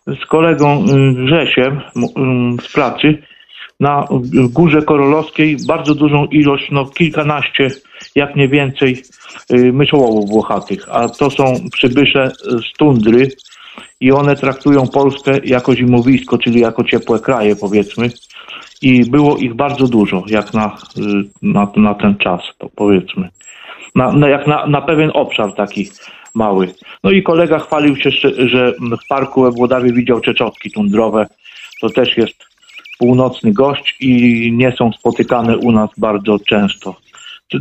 [0.08, 3.24] z kolegą y, Grzesiem y, z pracy
[3.80, 4.08] na
[4.54, 7.68] Górze Korolowskiej bardzo dużą ilość, no kilkanaście,
[8.16, 9.04] jak nie więcej,
[9.52, 13.28] y, myszołowów włochatych, a to są przybysze z tundry
[14.00, 18.10] i one traktują Polskę jako zimowisko, czyli jako ciepłe kraje powiedzmy
[18.82, 20.78] i było ich bardzo dużo, jak na,
[21.42, 22.42] na, na ten czas,
[22.76, 23.30] powiedzmy.
[23.96, 25.90] Na, na, jak na, na pewien obszar taki
[26.34, 26.74] mały.
[27.04, 28.74] No i kolega chwalił się, że-
[29.04, 31.28] w parku we Włodawie widział czeczotki tundrowe.
[31.82, 32.46] To też jest
[33.00, 36.96] północny gość i nie są spotykane u nas bardzo często.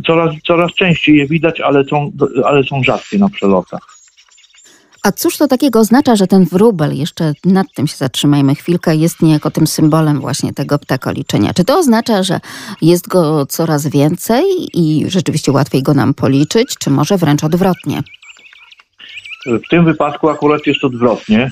[0.07, 2.11] Coraz, coraz częściej je widać, ale są,
[2.45, 4.00] ale są rzadkie na przelotach.
[5.03, 9.21] A cóż to takiego oznacza, że ten wróbel, jeszcze nad tym się zatrzymajmy chwilkę, jest
[9.21, 11.53] niejako tym symbolem właśnie tego ptakoliczenia?
[11.53, 12.39] Czy to oznacza, że
[12.81, 18.01] jest go coraz więcej i rzeczywiście łatwiej go nam policzyć, czy może wręcz odwrotnie?
[19.45, 21.51] W tym wypadku akurat jest odwrotnie.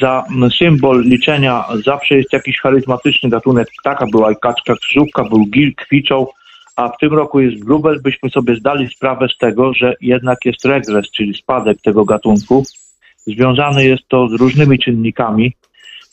[0.00, 0.24] Za
[0.58, 4.06] symbol liczenia zawsze jest jakiś charyzmatyczny gatunek ptaka.
[4.06, 6.32] Była i kaczka krzyżówka, był gil, kwiczoł,
[6.76, 8.00] a w tym roku jest wróbel.
[8.02, 12.64] Byśmy sobie zdali sprawę z tego, że jednak jest regres, czyli spadek tego gatunku.
[13.26, 15.52] Związane jest to z różnymi czynnikami.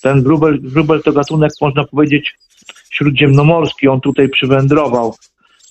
[0.01, 2.33] Ten wróbel, wróbel to gatunek, można powiedzieć,
[2.89, 3.87] śródziemnomorski.
[3.87, 5.15] On tutaj przywędrował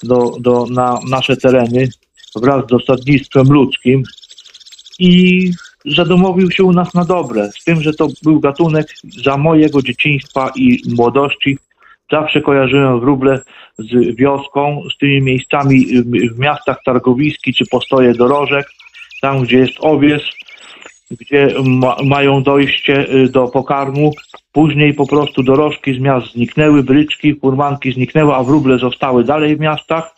[0.02, 1.88] do, do, na nasze tereny
[2.36, 4.02] wraz z osadnictwem ludzkim
[4.98, 5.50] i
[5.86, 7.50] zadomowił się u nas na dobre.
[7.52, 8.86] Z tym, że to był gatunek
[9.24, 11.58] za mojego dzieciństwa i młodości.
[12.10, 13.40] Zawsze kojarzyłem wróble
[13.80, 18.66] z wioską, z tymi miejscami w- miastach targowiski czy postoje dorożek,
[19.22, 20.22] tam gdzie jest owies,
[21.10, 24.12] gdzie ma, mają dojście y, do pokarmu.
[24.52, 29.60] Później po prostu dorożki z miast zniknęły, bryczki, furmanki zniknęły, a wróble zostały dalej w
[29.60, 30.14] miastach.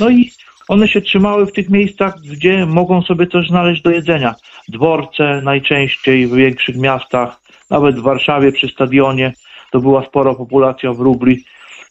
[0.00, 0.30] No i
[0.68, 4.34] one się trzymały w tych miejscach, gdzie mogą sobie coś znaleźć do jedzenia.
[4.68, 9.32] Dworce najczęściej w większych miastach, nawet w Warszawie przy stadionie
[9.72, 11.44] to była spora populacja wróbli,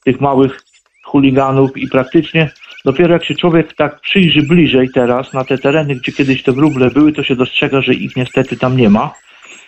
[0.04, 0.66] tych małych
[1.06, 2.52] chuliganów i praktycznie
[2.86, 6.90] dopiero jak się człowiek tak przyjrzy bliżej teraz na te tereny, gdzie kiedyś te wróble
[6.90, 9.14] były, to się dostrzega, że ich niestety tam nie ma.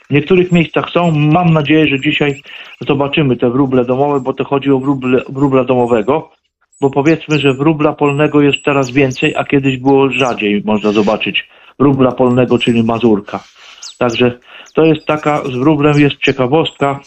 [0.09, 1.11] W niektórych miejscach są.
[1.11, 2.41] Mam nadzieję, że dzisiaj
[2.87, 6.37] zobaczymy te wróble domowe, bo to chodzi o wróble, wróbla domowego
[6.81, 12.11] bo powiedzmy, że wróbla polnego jest teraz więcej, a kiedyś było rzadziej można zobaczyć wróbla
[12.11, 13.43] polnego, czyli mazurka.
[13.97, 14.39] Także
[14.73, 16.99] to jest taka, z wróblem jest ciekawostka,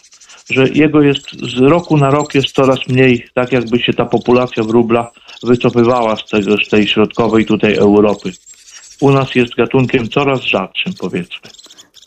[0.51, 4.63] że jego jest z roku na rok jest coraz mniej, tak jakby się ta populacja
[4.63, 5.11] wróbla
[5.43, 8.33] wycofywała z, tego, z tej środkowej tutaj Europy.
[9.01, 11.51] U nas jest gatunkiem coraz rzadszym, powiedzmy.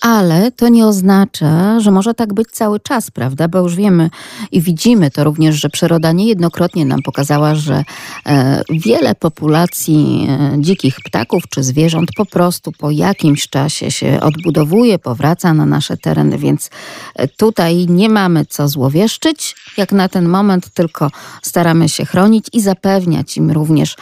[0.03, 3.47] Ale to nie oznacza, że może tak być cały czas, prawda?
[3.47, 4.09] Bo już wiemy
[4.51, 7.83] i widzimy to również, że przyroda niejednokrotnie nam pokazała, że
[8.25, 14.99] e, wiele populacji e, dzikich ptaków czy zwierząt po prostu po jakimś czasie się odbudowuje,
[14.99, 16.69] powraca na nasze tereny, więc
[17.15, 21.09] e, tutaj nie mamy co złowieszczyć, jak na ten moment, tylko
[21.41, 23.95] staramy się chronić i zapewniać im również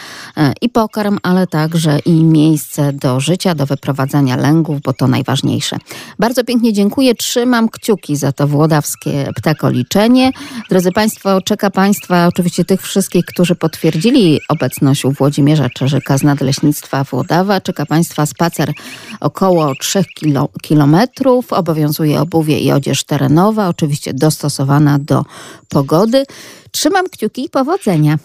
[0.62, 5.78] i pokarm, ale także i miejsce do życia, do wyprowadzania lęgów, bo to najważniejsze.
[6.20, 7.16] Bardzo pięknie dziękuję.
[7.16, 10.32] Trzymam kciuki za to włodawskie ptakoliczenie.
[10.70, 17.04] Drodzy Państwo, czeka Państwa oczywiście tych wszystkich, którzy potwierdzili obecność u Włodzimierza Czerzyka z Nadleśnictwa
[17.04, 17.62] Włodawa.
[17.62, 18.72] Czeka Państwa spacer
[19.20, 21.54] około 3 kilo, kilometrów.
[21.54, 25.24] Obowiązuje obuwie i odzież terenowa, oczywiście dostosowana do
[25.70, 26.24] pogody.
[26.72, 28.18] Trzymam kciuki i powodzenia.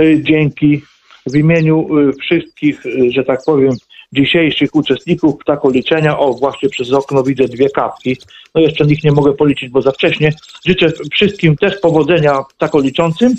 [0.00, 0.82] Y, Dzięki
[1.26, 3.70] w imieniu y, wszystkich, y, że tak powiem,
[4.12, 6.18] dzisiejszych uczestników ptakoliczenia.
[6.18, 8.16] O, właśnie przez okno widzę dwie kapki.
[8.54, 10.32] No jeszcze ich nie mogę policzyć, bo za wcześnie.
[10.66, 13.34] Życzę wszystkim też powodzenia ptakoliczącym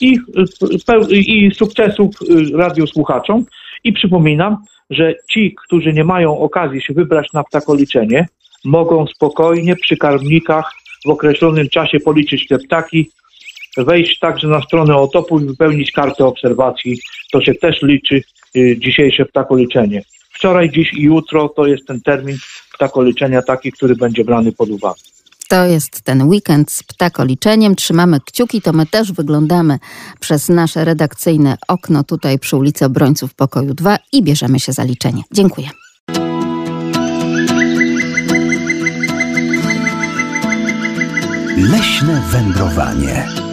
[0.00, 0.18] i,
[1.10, 3.44] i sukcesów y, radiosłuchaczom.
[3.84, 4.56] I przypominam,
[4.90, 8.26] że ci, którzy nie mają okazji się wybrać na ptakoliczenie,
[8.64, 10.72] mogą spokojnie przy karmnikach
[11.06, 13.10] w określonym czasie policzyć te ptaki,
[13.76, 16.98] wejść także na stronę otopu i wypełnić kartę obserwacji.
[17.32, 18.22] To się też liczy
[18.56, 20.02] y, dzisiejsze ptakoliczenie.
[20.34, 22.36] Wczoraj, dziś i jutro to jest ten termin
[22.74, 25.00] ptakoliczenia taki, który będzie brany pod uwagę.
[25.48, 27.76] To jest ten weekend z ptakoliczeniem.
[27.76, 29.78] Trzymamy kciuki, to my też wyglądamy
[30.20, 35.22] przez nasze redakcyjne okno tutaj przy ulicy Obrońców Pokoju 2 i bierzemy się za liczenie.
[35.32, 35.68] Dziękuję.
[41.56, 43.43] Leśne wędrowanie.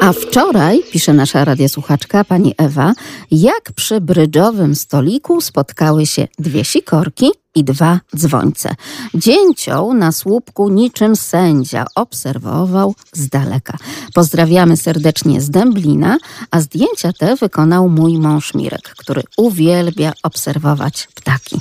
[0.00, 2.92] A wczoraj, pisze nasza radiosłuchaczka, pani Ewa,
[3.30, 8.74] jak przy brydżowym stoliku spotkały się dwie sikorki i dwa dzwońce.
[9.14, 13.78] Dzięcioł na słupku niczym sędzia obserwował z daleka.
[14.14, 16.16] Pozdrawiamy serdecznie z Dęblina,
[16.50, 21.56] a zdjęcia te wykonał mój mąż Mirek, który uwielbia obserwować ptaki.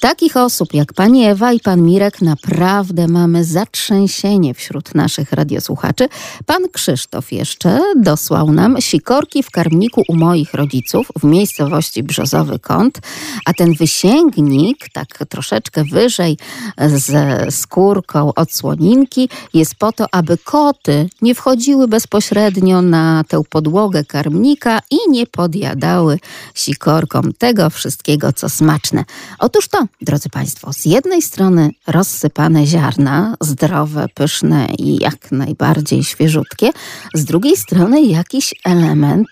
[0.00, 6.08] Takich osób jak pani Ewa i pan Mirek naprawdę mamy zatrzęsienie wśród naszych radiosłuchaczy.
[6.46, 13.00] Pan Krzysztof jeszcze dosłał nam sikorki w karmniku u moich rodziców w miejscowości Brzozowy Kąt,
[13.46, 16.38] a ten wysięgnik, tak troszeczkę wyżej
[16.78, 24.04] ze skórką od słoninki, jest po to, aby koty nie wchodziły bezpośrednio na tę podłogę
[24.04, 26.18] karmnika i nie podjadały
[26.54, 29.04] sikorkom tego wszystkiego, co smaczne.
[29.38, 36.70] Otóż to, drodzy Państwo, z jednej strony rozsypane ziarna, zdrowe, pyszne i jak najbardziej świeżutkie,
[37.14, 39.28] z drugiej strony jakiś element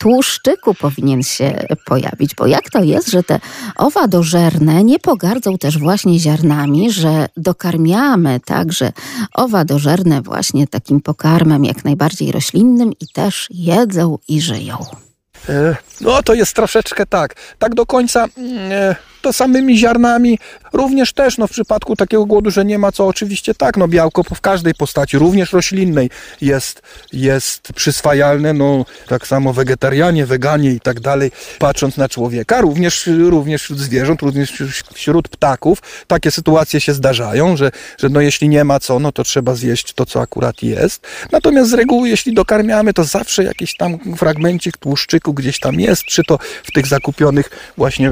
[0.00, 3.40] tłuszczyku powinien się pojawić, bo jak to jest, że te
[3.76, 8.92] owadożerne nie pogardzą też właśnie ziarnami, że dokarmiamy także
[9.34, 14.76] owadożerne właśnie takim pokarmem jak najbardziej roślinnym i też jedzą i żyją.
[15.48, 17.34] E, No to jest troszeczkę tak.
[17.58, 20.38] Tak do końca mm, e, to samymi ziarnami
[20.72, 24.22] również też no, w przypadku takiego głodu, że nie ma co oczywiście tak, no białko
[24.22, 26.10] w każdej postaci, również roślinnej
[26.40, 33.06] jest, jest przyswajalne, no tak samo wegetarianie, weganie i tak dalej, patrząc na człowieka, również,
[33.06, 34.62] również wśród zwierząt, również
[34.94, 39.24] wśród ptaków takie sytuacje się zdarzają, że, że no jeśli nie ma co, no to
[39.24, 41.06] trzeba zjeść to, co akurat jest.
[41.32, 46.24] Natomiast z reguły, jeśli dokarmiamy, to zawsze jakiś tam fragmencik tłuszczyku gdzieś tam jest, czy
[46.24, 48.10] to w tych zakupionych właśnie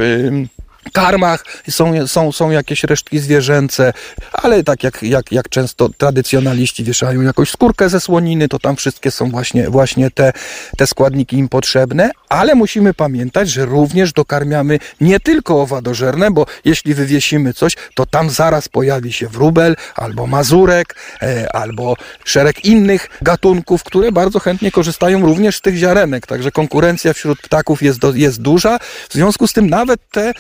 [0.93, 3.93] karmach są, są, są jakieś resztki zwierzęce,
[4.33, 9.11] ale tak jak, jak, jak często tradycjonaliści wieszają jakąś skórkę ze słoniny, to tam wszystkie
[9.11, 10.33] są właśnie, właśnie te,
[10.76, 16.95] te składniki im potrzebne, ale musimy pamiętać, że również dokarmiamy nie tylko owadożerne, bo jeśli
[16.95, 23.85] wywiesimy coś, to tam zaraz pojawi się wróbel, albo mazurek, e, albo szereg innych gatunków,
[23.85, 28.43] które bardzo chętnie korzystają również z tych ziarenek, także konkurencja wśród ptaków jest, do, jest
[28.43, 28.78] duża,
[29.09, 30.33] w związku z tym nawet te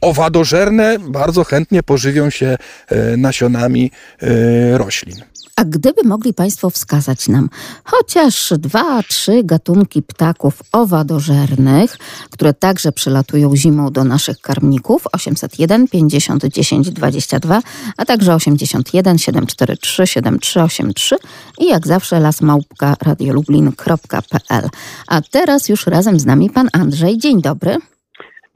[0.00, 2.56] owadożerne bardzo chętnie pożywią się
[2.88, 3.90] e, nasionami
[4.22, 5.16] e, roślin.
[5.56, 7.48] A gdyby mogli Państwo wskazać nam
[7.84, 11.98] chociaż dwa, trzy gatunki ptaków owadożernych,
[12.30, 17.62] które także przylatują zimą do naszych karmników 801 50 10 22,
[17.96, 21.16] a także 81 743 7383
[21.58, 24.68] i jak zawsze lasmałpka radiolublin.pl.
[25.06, 27.18] A teraz już razem z nami pan Andrzej.
[27.18, 27.91] Dzień dobry.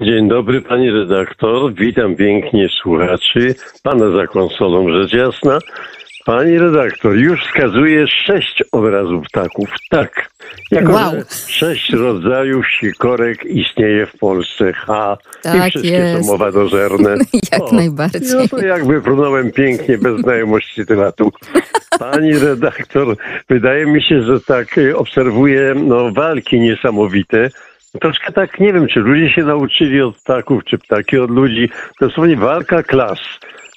[0.00, 5.58] Dzień dobry pani redaktor, witam pięknie słuchaczy, pana za konsolą rzecz jasna.
[6.24, 9.68] Pani redaktor, już wskazuje sześć obrazów ptaków.
[9.90, 10.30] Tak.
[10.70, 11.12] Jako Wow.
[11.48, 14.72] sześć rodzajów sikorek istnieje w Polsce.
[14.72, 15.16] Ha.
[15.40, 16.26] I Tak wszystkie jest.
[16.26, 17.16] są owadożerne.
[17.52, 18.20] Jak O, najbardziej.
[18.36, 21.32] No to jak wypłynąłem pięknie, bez znajomości tematu.
[21.98, 23.16] Pani redaktor,
[23.48, 27.50] wydaje mi się, że tak y, obserwuję no, walki niesamowite.
[28.00, 31.70] Troszkę tak, nie wiem, czy ludzie się nauczyli od ptaków, czy ptaki od ludzi.
[32.00, 33.18] Dosłownie walka klas.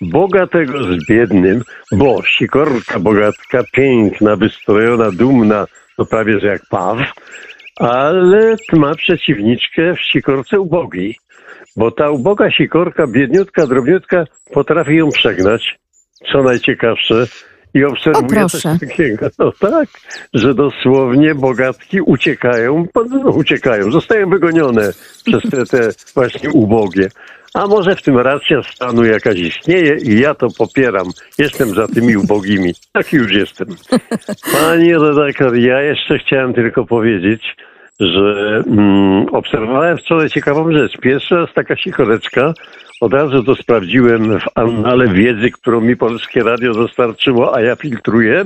[0.02, 5.66] Bogatego z biednym, bo sikorka bogatka, piękna, wystrojona, dumna,
[5.98, 6.98] to prawie że jak paw,
[7.80, 11.16] ale ma przeciwniczkę w sikorce ubogiej.
[11.76, 15.80] Bo ta uboga sikorka, biedniutka, drobniutka, potrafi ją przegnać.
[16.32, 17.28] Co najciekawsze.
[17.74, 19.28] I obserwuję O, coś takiego.
[19.40, 19.90] No tak,
[20.34, 24.92] że dosłownie bogatki uciekają, no, uciekają, zostają wygonione
[25.26, 27.10] przez te, te właśnie ubogie.
[27.54, 31.08] A może w tym racja stanu jakaś istnieje i ja to popieram.
[31.38, 32.74] Jestem za tymi ubogimi.
[32.94, 33.68] Tak już jestem.
[34.52, 37.56] Pani redaktor, ja jeszcze chciałem tylko powiedzieć,
[38.00, 40.98] że mm, obserwowałem wczoraj ciekawą rzecz.
[40.98, 42.54] Pierwszy raz taka sikoreczka,
[43.00, 48.46] od razu to sprawdziłem w annale wiedzy, którą mi Polskie Radio dostarczyło, a ja filtruję,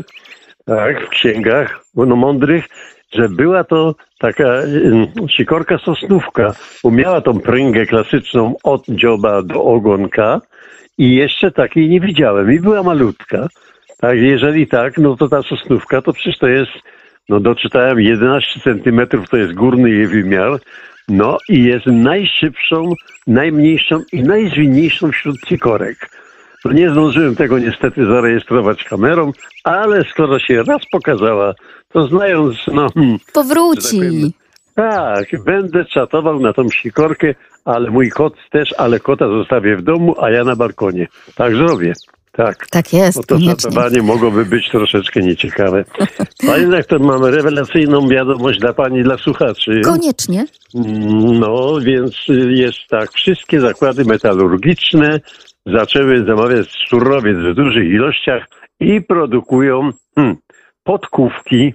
[0.65, 2.65] tak, w księgach no, mądrych,
[3.13, 9.63] że była to taka ym, sikorka sosnówka, bo miała tą pręgę klasyczną od dzioba do
[9.63, 10.41] ogonka
[10.97, 12.51] i jeszcze takiej nie widziałem.
[12.51, 13.47] I była malutka.
[13.97, 16.71] Tak, jeżeli tak, no to ta sosnówka to przecież to jest,
[17.29, 20.59] no doczytałem 11 centymetrów to jest górny jej wymiar,
[21.09, 22.93] no i jest najszybszą,
[23.27, 26.09] najmniejszą i najzwinniejszą wśród cikorek.
[26.65, 29.31] No nie zdążyłem tego niestety zarejestrować kamerą,
[29.63, 31.53] ale skoro się raz pokazała,
[31.89, 33.97] to znając, no hmm, tak Powróci.
[33.97, 34.31] powiem,
[34.75, 37.35] tak, będę czatował na tą sikorkę,
[37.65, 41.07] ale mój kot też, ale kota zostawię w domu, a ja na balkonie.
[41.35, 41.93] Tak zrobię.
[42.37, 42.67] Tak.
[42.67, 44.01] Tak jest, Bo to koniecznie.
[44.01, 45.85] mogłoby być troszeczkę nieciekawe.
[46.47, 49.81] Pani rektor, mamy rewelacyjną wiadomość dla pani, dla słuchaczy.
[49.83, 50.45] Koniecznie.
[51.39, 52.15] No, więc
[52.49, 55.19] jest tak, wszystkie zakłady metalurgiczne
[55.65, 58.45] zaczęły zamawiać surowiec w dużych ilościach
[58.79, 60.37] i produkują hmm,
[60.83, 61.73] podkówki,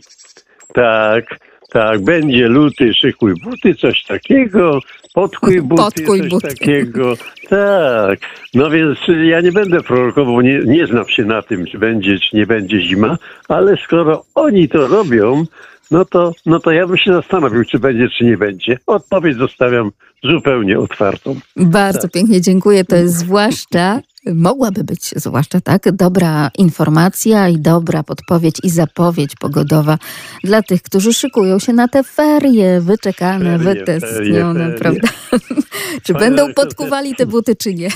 [0.74, 1.38] tak,
[1.72, 4.80] tak, będzie luty, szykuj buty, coś takiego,
[5.23, 6.49] podkuj buty, Podkuj coś buty.
[6.49, 7.14] takiego,
[7.49, 8.19] tak.
[8.55, 12.37] No więc ja nie będę prorokował, nie, nie znam się na tym, czy będzie, czy
[12.37, 15.45] nie będzie zima, ale skoro oni to robią,
[15.91, 18.79] no to, no to ja bym się zastanowił, czy będzie, czy nie będzie.
[18.87, 19.91] Odpowiedź zostawiam
[20.25, 21.37] zupełnie otwartą.
[21.57, 22.85] Bardzo pięknie dziękuję.
[22.85, 24.01] To jest zwłaszcza,
[24.35, 29.99] mogłaby być zwłaszcza tak, dobra informacja i dobra podpowiedź i zapowiedź pogodowa
[30.45, 35.01] dla tych, którzy szykują się na te ferie wyczekane, Ferie, wytęsknione, ferie, ferie.
[35.01, 35.09] prawda?
[36.03, 37.89] czy Ferie będą to- podkuwali te buty, czy nie?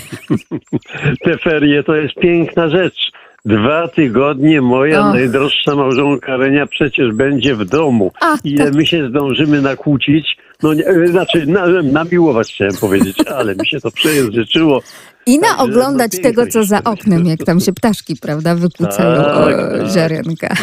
[1.25, 3.13] Te ferie to jest piękna rzecz.
[3.45, 5.15] Dwa tygodnie moja Och.
[5.15, 8.13] najdroższa małżonka Renia przecież będzie w domu.
[8.45, 8.75] Ile tak.
[8.75, 13.81] my się zdążymy nakłócić, no nie, e, znaczy na, namiłować chciałem powiedzieć, ale mi się
[13.81, 14.83] to przejęzyczyło.
[15.27, 19.37] I Także, naoglądać no, tego, co za oknem, jak tam się ptaszki, prawda, wykłócają Tak,
[19.37, 19.91] o, tak.
[19.91, 20.55] ziarenka.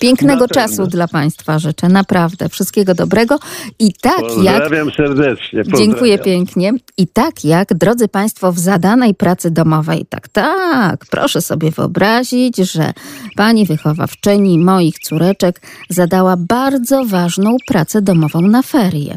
[0.00, 2.48] Pięknego Na czasu dla Państwa życzę, naprawdę.
[2.48, 3.38] Wszystkiego dobrego.
[3.78, 5.62] I tak jak Pozdrawiam serdecznie.
[5.76, 6.24] Dziękuję pozdrawiam.
[6.24, 6.72] pięknie.
[6.96, 12.92] I tak jak, drodzy Państwo, w zadanej pracy domowej, tak, tak, proszę sobie wyobrazić, że
[13.36, 19.14] pani wychowawczyni moich córeczek zadała bardzo ważną pracę domową na ferie.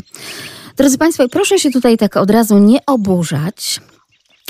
[0.78, 3.80] Drodzy Państwo, proszę się tutaj tak od razu nie oburzać.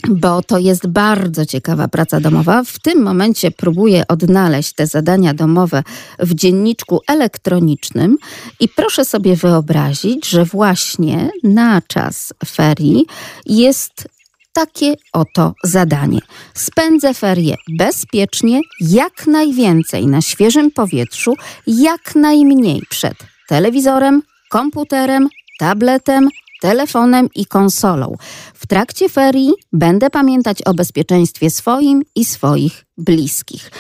[0.09, 2.63] Bo to jest bardzo ciekawa praca domowa.
[2.63, 5.83] W tym momencie próbuję odnaleźć te zadania domowe
[6.19, 8.17] w dzienniczku elektronicznym
[8.59, 13.05] i proszę sobie wyobrazić, że właśnie na czas ferii
[13.45, 14.07] jest
[14.53, 16.19] takie oto zadanie.
[16.53, 21.33] Spędzę ferie bezpiecznie, jak najwięcej na świeżym powietrzu,
[21.67, 23.17] jak najmniej przed
[23.47, 25.29] telewizorem, komputerem,
[25.59, 26.29] tabletem,
[26.61, 28.15] telefonem i konsolą.
[28.53, 33.71] W trakcie ferii będę pamiętać o bezpieczeństwie swoim i swoich bliskich.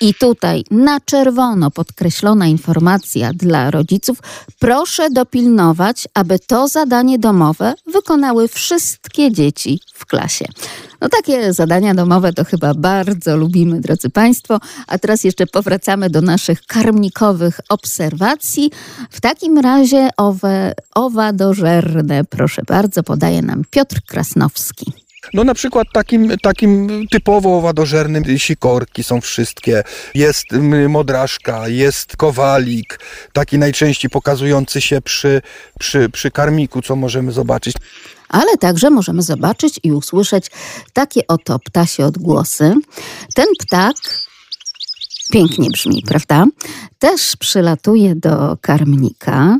[0.00, 4.18] I tutaj na czerwono podkreślona informacja dla rodziców.
[4.58, 10.44] Proszę dopilnować, aby to zadanie domowe wykonały wszystkie dzieci w klasie.
[11.00, 14.60] No takie zadania domowe to chyba bardzo lubimy, drodzy Państwo.
[14.86, 18.70] A teraz jeszcze powracamy do naszych karmnikowych obserwacji.
[19.10, 25.05] W takim razie owe owadożerne, proszę bardzo, podaje nam Piotr Krasnowski.
[25.34, 29.82] No na przykład takim, takim typowo owadożernym sikorki są wszystkie.
[30.14, 30.46] Jest
[30.88, 33.00] modraszka, jest kowalik,
[33.32, 35.42] taki najczęściej pokazujący się przy,
[35.78, 37.76] przy, przy karmiku, co możemy zobaczyć.
[38.28, 40.46] ale także możemy zobaczyć i usłyszeć
[40.92, 42.74] takie oto ptasie odgłosy.
[43.34, 43.96] Ten ptak
[45.32, 46.44] pięknie brzmi, prawda?
[46.98, 49.58] Też przylatuje do karmnika.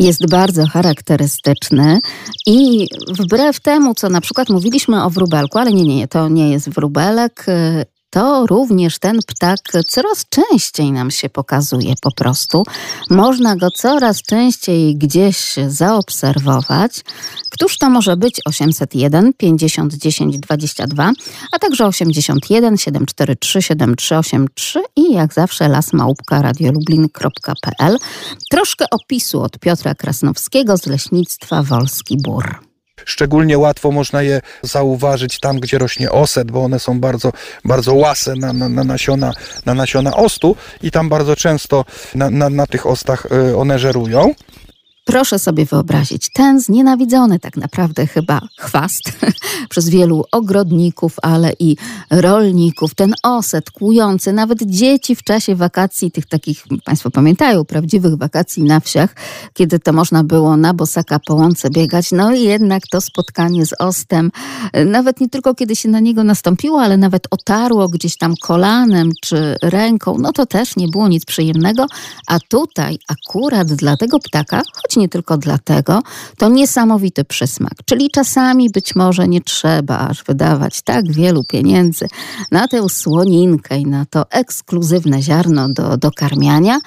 [0.00, 1.98] Jest bardzo charakterystyczny
[2.46, 6.70] i wbrew temu, co na przykład mówiliśmy o wróbelku, ale nie, nie, to nie jest
[6.70, 12.62] wróbelek, y, to również ten ptak coraz częściej nam się pokazuje po prostu.
[13.10, 17.00] Można go coraz częściej gdzieś zaobserwować.
[17.50, 21.12] Któż to może być 801 50 10 22,
[21.52, 27.98] a także 81 743 7383 i jak zawsze lasmałpka radiolublin.pl.
[28.50, 32.69] Troszkę opisu od Piotra Krasnowskiego z Leśnictwa Wolski Bór.
[33.04, 37.32] Szczególnie łatwo można je zauważyć tam, gdzie rośnie oset, bo one są bardzo,
[37.64, 39.32] bardzo łase na, na, na, nasiona,
[39.66, 41.84] na nasiona ostu i tam bardzo często
[42.14, 44.34] na, na, na tych ostach y, one żerują.
[45.04, 49.02] Proszę sobie wyobrazić, ten znienawidzony tak naprawdę chyba chwast
[49.70, 51.76] przez wielu ogrodników, ale i
[52.10, 58.62] rolników, ten oset kłujący, nawet dzieci w czasie wakacji, tych takich, Państwo pamiętają, prawdziwych wakacji
[58.62, 59.14] na wsiach,
[59.54, 63.72] kiedy to można było na bosaka po łące biegać, no i jednak to spotkanie z
[63.78, 64.30] ostem,
[64.86, 69.56] nawet nie tylko kiedy się na niego nastąpiło, ale nawet otarło gdzieś tam kolanem czy
[69.62, 71.86] ręką, no to też nie było nic przyjemnego,
[72.26, 74.62] a tutaj akurat dla tego ptaka,
[74.96, 76.02] nie tylko dlatego,
[76.38, 77.72] to niesamowity przysmak.
[77.84, 82.08] Czyli czasami być może nie trzeba aż wydawać tak wielu pieniędzy
[82.50, 86.78] na tę słoninkę i na to ekskluzywne ziarno do, do karmiania,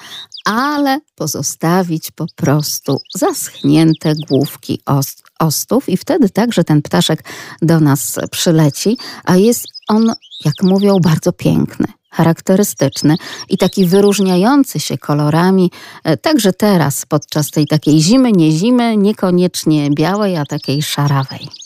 [0.44, 7.24] ale pozostawić po prostu zaschnięte główki ost, ostów i wtedy także ten ptaszek
[7.62, 13.16] do nas przyleci, a jest on, jak mówią, bardzo piękny charakterystyczny
[13.48, 15.70] i taki wyróżniający się kolorami,
[16.04, 21.63] e, także teraz podczas tej takiej zimy, nie zimy, niekoniecznie białej, a takiej szarawej.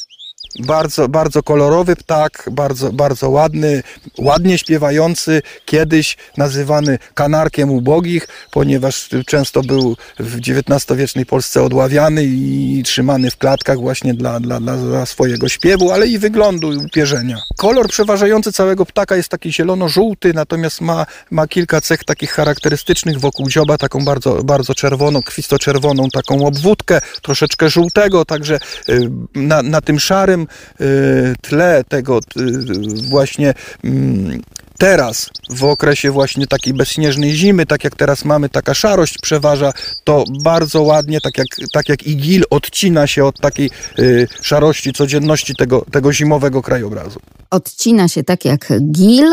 [0.58, 3.82] Bardzo, bardzo kolorowy ptak, bardzo, bardzo ładny,
[4.18, 13.30] ładnie śpiewający, kiedyś nazywany kanarkiem ubogich, ponieważ często był w XIX-wiecznej Polsce odławiany i trzymany
[13.30, 17.38] w klatkach właśnie dla, dla, dla, swojego śpiewu, ale i wyglądu i upierzenia.
[17.56, 23.48] Kolor przeważający całego ptaka jest taki zielono-żółty, natomiast ma, ma kilka cech takich charakterystycznych wokół
[23.48, 30.00] dzioba, taką bardzo, bardzo czerwoną, kwisto-czerwoną taką obwódkę, troszeczkę żółtego, także y, na, na tym
[30.00, 34.40] szarym y, tle tego y, właśnie mm,
[34.78, 39.72] teraz, w okresie właśnie takiej bezśnieżnej zimy, tak jak teraz mamy, taka szarość przeważa,
[40.04, 45.54] to bardzo ładnie, tak jak, tak jak igil, odcina się od takiej y, szarości codzienności
[45.54, 47.20] tego, tego zimowego krajobrazu.
[47.50, 49.26] Odcina się tak jak gil,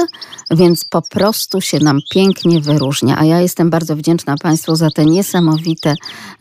[0.51, 3.17] więc po prostu się nam pięknie wyróżnia.
[3.17, 5.95] A ja jestem bardzo wdzięczna Państwu za te niesamowite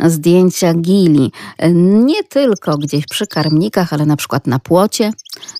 [0.06, 1.32] zdjęcia gili.
[1.74, 5.12] Nie tylko gdzieś przy karmnikach, ale na przykład na płocie.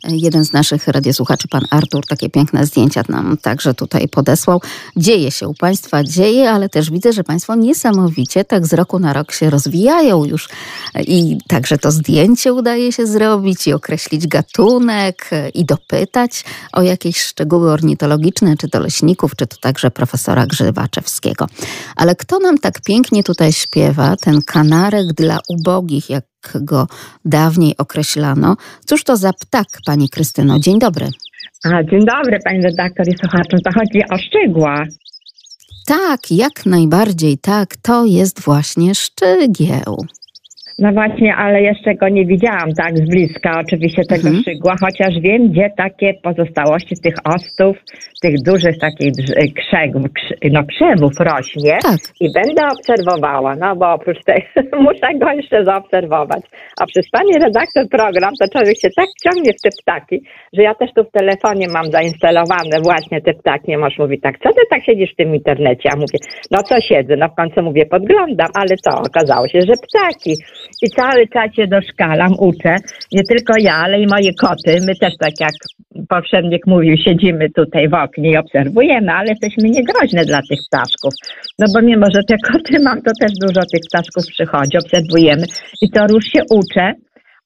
[0.08, 4.60] Jeden z naszych radiosłuchaczy, pan Artur, takie piękne zdjęcia nam także tutaj podesłał.
[4.96, 9.12] Dzieje się u Państwa, dzieje, ale też widzę, że Państwo niesamowicie tak z roku na
[9.12, 10.48] rok się rozwijają już
[11.06, 17.70] i także to zdjęcie udaje się zrobić i określić gatunek i dopytać o jakieś szczegóły
[17.70, 21.46] ornitologiczne, czy to leśników, czy to także profesora Grzywaczewskiego.
[21.96, 26.24] Ale kto nam tak pięknie tutaj śpiewa, ten kanarek dla ubogich, jak
[26.60, 26.86] go
[27.24, 28.56] dawniej określano.
[28.84, 30.58] Cóż to za ptak, pani Krystyno?
[30.58, 31.08] Dzień dobry.
[31.64, 33.60] A, dzień dobry, pani redaktor i słuchaczom.
[33.64, 34.84] To chodzi o szczygła.
[35.86, 37.76] Tak, jak najbardziej tak.
[37.76, 40.06] To jest właśnie szczygieł.
[40.78, 44.42] No właśnie, ale jeszcze go nie widziałam tak z bliska, oczywiście tego Mhm.
[44.42, 47.76] szczygła, chociaż wiem, gdzie takie pozostałości tych ostów,
[48.22, 51.98] tych dużych takich drz- krzegów, krz- no krzewów rośnie Tak.
[52.20, 54.40] i będę obserwowała, no bo oprócz tej
[54.86, 56.42] muszę go jeszcze zaobserwować.
[56.80, 60.16] A przez pani redaktor program, to człowiek się tak ciągnie w te ptaki,
[60.52, 63.76] że ja też tu w telefonie mam zainstalowane właśnie te ptaki.
[63.76, 65.88] Mąż mówi tak, co ty tak siedzisz w tym internecie?
[65.92, 66.18] A mówię,
[66.50, 67.16] no co siedzę?
[67.16, 68.90] No w końcu mówię, podglądam, ale co?
[69.08, 70.34] Okazało się, że ptaki.
[70.84, 72.76] I cały czas się doszkalam, uczę.
[73.12, 74.72] Nie tylko ja, ale i moje koty.
[74.86, 75.54] My też tak jak
[76.08, 81.12] poprzednik mówił, siedzimy tutaj w oknie i obserwujemy, ale jesteśmy niegroźne dla tych ptaszków.
[81.58, 85.44] No bo mimo, że te koty mam, to też dużo tych ptaszków przychodzi, obserwujemy.
[85.82, 86.92] I to już się uczę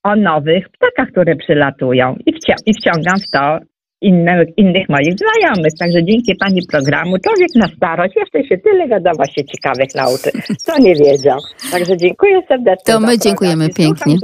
[0.04, 2.16] o nowych ptakach, które przylatują.
[2.26, 2.30] I,
[2.66, 3.58] i wciągam w to
[4.00, 5.72] inne, innych moich znajomych.
[5.78, 10.30] Także dzięki pani programu człowiek na starość jeszcze się tyle wiadomości ciekawych nauczy,
[10.64, 11.38] co nie wiedział.
[11.72, 12.94] Także dziękuję serdecznie.
[12.94, 14.16] To my dziękujemy pięknie.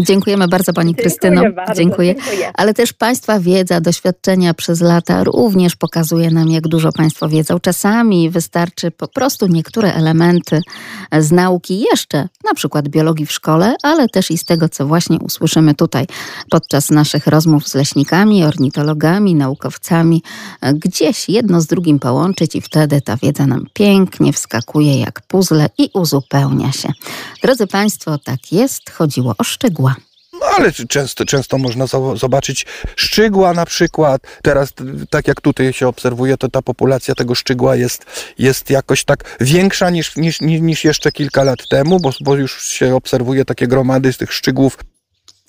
[0.00, 1.42] Dziękujemy bardzo pani Dziękuję Krystyno.
[1.52, 2.14] bardzo, Dziękuję.
[2.14, 2.50] dziękuję.
[2.54, 7.60] Ale też Państwa wiedza, doświadczenia przez lata również pokazuje nam, jak dużo Państwo wiedzą.
[7.60, 10.60] Czasami wystarczy po prostu niektóre elementy
[11.18, 15.18] z nauki jeszcze, na przykład biologii w szkole, ale też i z tego, co właśnie
[15.18, 16.04] usłyszymy tutaj
[16.50, 20.22] podczas naszych rozmów z leśnikami, ornitologami, naukowcami,
[20.74, 25.90] gdzieś jedno z drugim połączyć i wtedy ta wiedza nam pięknie wskakuje jak puzzle i
[25.94, 26.88] uzupełnia się.
[27.42, 29.96] Drodzy Państwo, tak jest, chodziło o szczegóła.
[30.32, 34.22] No ale często, często można zo- zobaczyć szczygła na przykład.
[34.42, 34.72] Teraz,
[35.10, 38.06] tak jak tutaj się obserwuje, to ta populacja tego szczygła jest,
[38.38, 42.64] jest jakoś tak większa niż, niż, niż niż jeszcze kilka lat temu, bo, bo już
[42.64, 44.78] się obserwuje takie gromady z tych szczygłów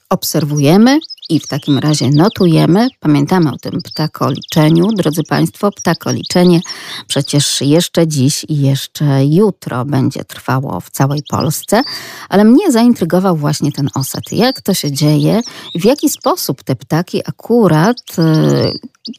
[0.09, 0.99] obserwujemy
[1.29, 2.87] i w takim razie notujemy.
[2.99, 5.71] Pamiętamy o tym ptakoliczeniu, drodzy Państwo.
[5.71, 6.61] Ptakoliczenie
[7.07, 11.81] przecież jeszcze dziś i jeszcze jutro będzie trwało w całej Polsce,
[12.29, 14.31] ale mnie zaintrygował właśnie ten osad.
[14.31, 15.41] Jak to się dzieje,
[15.75, 18.71] w jaki sposób te ptaki akurat e,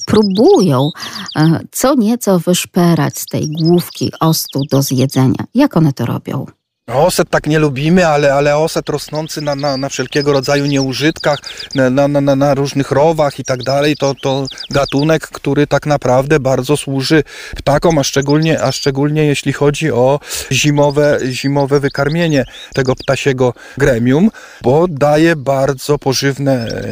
[0.06, 0.90] próbują
[1.36, 5.44] e, co nieco wyszperać z tej główki ostu do zjedzenia.
[5.54, 6.46] Jak one to robią?
[6.86, 11.38] Oset tak nie lubimy, ale, ale oset rosnący na, na, na wszelkiego rodzaju nieużytkach,
[11.74, 16.40] na, na, na, na różnych rowach i tak dalej, to, to gatunek, który tak naprawdę
[16.40, 17.22] bardzo służy
[17.56, 20.20] ptakom, a szczególnie, a szczególnie jeśli chodzi o
[20.52, 24.30] zimowe, zimowe wykarmienie tego ptasiego gremium,
[24.62, 26.82] bo daje bardzo pożywne e,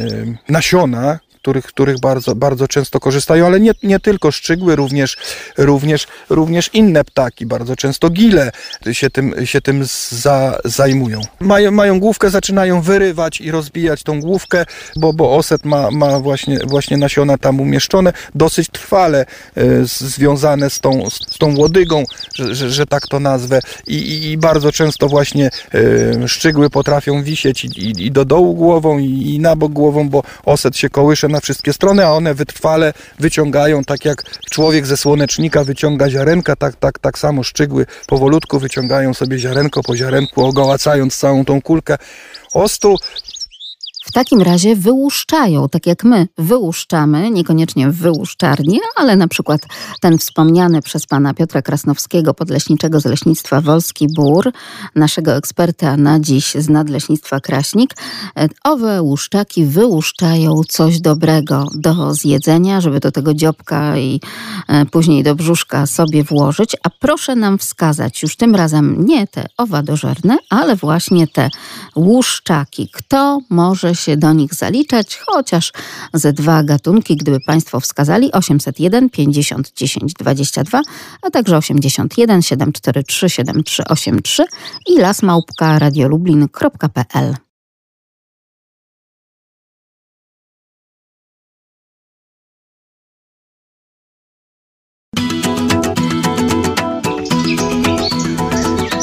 [0.49, 5.17] nasiona, których, których bardzo, bardzo często korzystają, ale nie, nie tylko szczygły, również,
[5.57, 8.51] również, również inne ptaki, bardzo często gile
[8.91, 11.21] się tym, się tym za, zajmują.
[11.39, 14.65] Mają, mają główkę, zaczynają wyrywać i rozbijać tą główkę,
[14.95, 19.25] bo, bo oset ma, ma właśnie, właśnie nasiona tam umieszczone, dosyć trwale
[19.83, 22.03] z- związane z tą, z tą łodygą,
[22.35, 25.49] że, że, że tak to nazwę I, i, i bardzo często właśnie
[26.23, 30.09] e, szczygły potrafią wisieć i, i, i do dołu głową i, i na bok głową,
[30.09, 34.97] bo oset się kołysze na wszystkie strony, a one wytrwale wyciągają, tak jak człowiek ze
[34.97, 41.17] słonecznika wyciąga ziarenka, tak, tak, tak samo szczygły powolutku wyciągają sobie ziarenko po ziarenku, ogołacając
[41.17, 41.97] całą tą kulkę
[42.53, 42.95] ostu.
[44.05, 49.61] W takim razie wyłuszczają, tak jak my wyłuszczamy, niekoniecznie w wyłuszczarni, ale na przykład
[50.01, 54.51] ten wspomniany przez pana Piotra Krasnowskiego, podleśniczego z Leśnictwa Wolski Bór,
[54.95, 57.93] naszego eksperta na dziś z Nadleśnictwa Kraśnik,
[58.37, 64.21] e, owe łuszczaki wyłuszczają coś dobrego do zjedzenia, żeby do tego dziobka i
[64.67, 66.75] e, później do brzuszka sobie włożyć.
[66.83, 71.49] A proszę nam wskazać już tym razem nie te owadożerne, ale właśnie te
[71.95, 72.89] łuszczaki.
[72.93, 75.71] Kto może się do nich zaliczać, chociaż
[76.13, 80.81] ze dwa gatunki, gdyby Państwo wskazali 801 50 10 22,
[81.21, 84.45] a także 81 743 7383
[84.87, 87.35] i lasmałpka radiolublin.pl.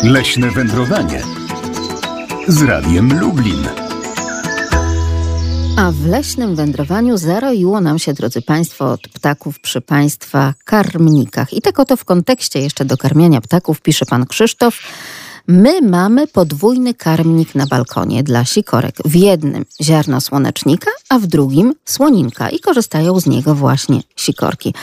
[0.04, 1.22] Leśne wędrowanie
[2.48, 3.89] z Radiem Lublin.
[5.80, 11.52] A w leśnym wędrowaniu zaroiło nam się, drodzy Państwo, od ptaków przy Państwa karmnikach.
[11.52, 14.78] I tak oto w kontekście jeszcze dokarmiania ptaków pisze Pan Krzysztof.
[15.52, 18.96] My mamy podwójny karmnik na balkonie dla sikorek.
[19.04, 24.74] W jednym ziarno słonecznika, a w drugim słoninka i korzystają z niego właśnie sikorki.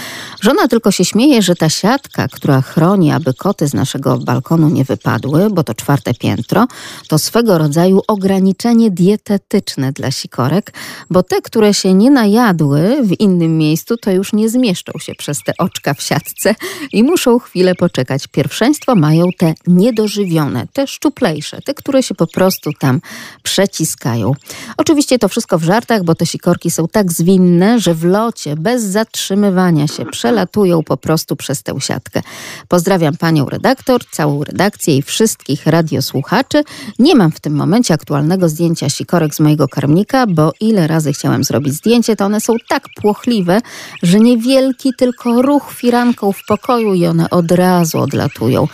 [0.41, 4.83] Żona tylko się śmieje, że ta siatka, która chroni, aby koty z naszego balkonu nie
[4.83, 6.67] wypadły, bo to czwarte piętro,
[7.07, 10.73] to swego rodzaju ograniczenie dietetyczne dla sikorek,
[11.09, 15.43] bo te, które się nie najadły w innym miejscu, to już nie zmieszczą się przez
[15.43, 16.55] te oczka w siatce
[16.91, 18.27] i muszą chwilę poczekać.
[18.27, 23.01] Pierwszeństwo mają te niedożywione te szczuplejsze, te, które się po prostu tam
[23.43, 24.31] przeciskają.
[24.77, 28.83] Oczywiście to wszystko w żartach, bo te sikorki są tak zwinne, że w locie, bez
[28.83, 32.21] zatrzymywania się, przelatują po prostu przez tę siatkę.
[32.67, 36.63] Pozdrawiam panią redaktor, całą redakcję i wszystkich radiosłuchaczy.
[36.99, 41.43] Nie mam w tym momencie aktualnego zdjęcia sikorek z mojego karmnika, bo ile razy chciałem
[41.43, 43.61] zrobić zdjęcie, to one są tak płochliwe,
[44.03, 48.67] że niewielki tylko ruch firanką w pokoju i one od razu odlatują.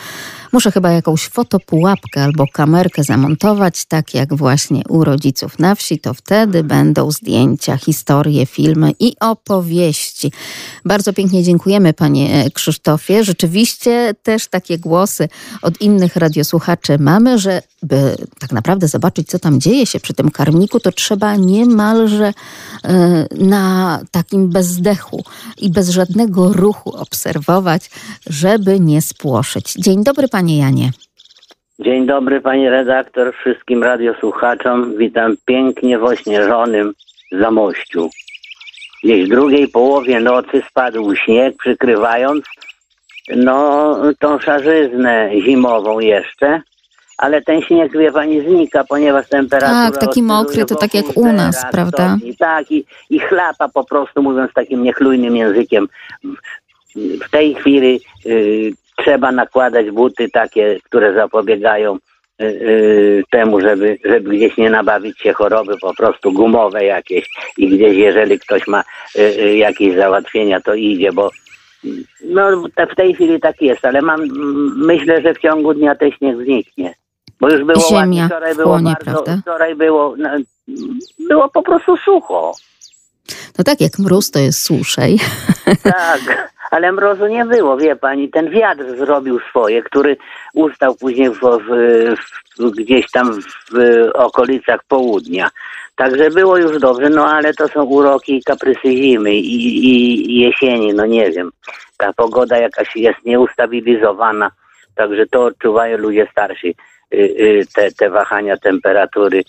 [0.53, 6.13] Muszę chyba jakąś fotopułapkę albo kamerkę zamontować, tak jak właśnie u rodziców na wsi, to
[6.13, 10.31] wtedy będą zdjęcia, historie, filmy i opowieści.
[10.85, 13.23] Bardzo pięknie dziękujemy panie Krzysztofie.
[13.23, 15.29] Rzeczywiście też takie głosy
[15.61, 20.31] od innych radiosłuchaczy mamy, że by tak naprawdę zobaczyć, co tam dzieje się przy tym
[20.31, 22.33] karmniku, to trzeba niemalże
[22.83, 25.23] e, na takim bezdechu
[25.57, 27.89] i bez żadnego ruchu obserwować,
[28.27, 29.73] żeby nie spłoszyć.
[29.77, 30.91] Dzień dobry, panie Janie.
[31.79, 34.97] Dzień dobry, pani redaktor, wszystkim radiosłuchaczom.
[34.97, 36.93] Witam pięknie w ośnieżonym
[37.31, 38.09] Zamościu.
[39.03, 42.45] Gdzieś w drugiej połowie nocy spadł śnieg, przykrywając
[43.35, 46.61] no, tą szarzyznę zimową jeszcze
[47.17, 49.91] ale ten śnieg, wie pani, znika, ponieważ temperatura...
[49.91, 52.17] Tak, taki mokry, to tak jak u nas, prawda?
[52.23, 55.87] I tak, i, i chlapa po prostu, mówiąc takim niechlujnym językiem.
[56.95, 61.97] W tej chwili y, trzeba nakładać buty takie, które zapobiegają
[62.41, 67.69] y, y, temu, żeby, żeby gdzieś nie nabawić się choroby, po prostu gumowe jakieś i
[67.69, 68.83] gdzieś, jeżeli ktoś ma
[69.15, 71.29] y, jakieś załatwienia, to idzie, bo
[72.23, 74.21] no, w tej chwili tak jest, ale mam,
[74.75, 76.93] myślę, że w ciągu dnia ten śnieg zniknie.
[77.39, 79.41] Bo już było Ziemia ładnie, wczoraj było chłonie, bardzo, prawda?
[79.41, 80.29] wczoraj było, no,
[81.19, 82.53] było po prostu sucho.
[83.57, 85.19] No tak, jak mróz to jest suszej.
[85.83, 88.29] Tak, ale mrozu nie było, wie pani.
[88.29, 90.17] Ten wiatr zrobił swoje, który
[90.53, 91.69] ustał później w, w,
[92.59, 95.49] w, gdzieś tam w okolicach południa.
[95.95, 100.93] Także było już dobrze, no ale to są uroki i kaprysy zimy i, i, jesieni,
[100.93, 101.51] no nie wiem.
[101.97, 104.51] Ta pogoda jakaś jest nieustabilizowana,
[104.95, 106.75] także to odczuwają ludzie starsi.
[107.13, 109.43] Y, y, te, te wahania temperatury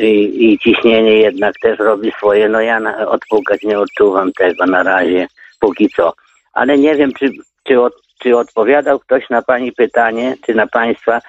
[0.00, 2.48] i, i ciśnienie jednak też robi swoje.
[2.48, 5.26] No ja na, odpukać nie odczuwam tego na razie,
[5.60, 6.12] póki co.
[6.52, 7.30] Ale nie wiem, czy,
[7.62, 11.20] czy, od, czy odpowiadał ktoś na pani pytanie, czy na państwa,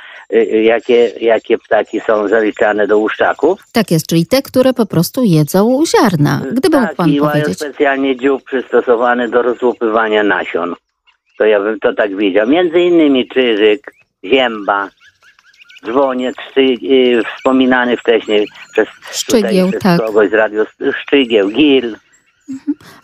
[0.63, 3.59] jakie, jakie ptaki są zaliczane do łuszczaków.
[3.73, 6.41] Tak jest, czyli te, które po prostu jedzą ziarna.
[6.51, 7.57] Gdyby mógł tak, pan i mają powiedzieć.
[7.57, 10.75] specjalnie dziób przystosowany do rozłupywania nasion.
[11.37, 12.47] To ja bym to tak widział.
[12.47, 13.91] Między innymi czyżyk,
[14.23, 14.89] zięba,
[15.85, 20.01] dzwoniec, szty, y, wspominany wcześniej przez, Szczygieł, tutaj, przez tak.
[20.01, 20.65] kogoś z radio,
[21.01, 21.95] Szczygieł, Gil.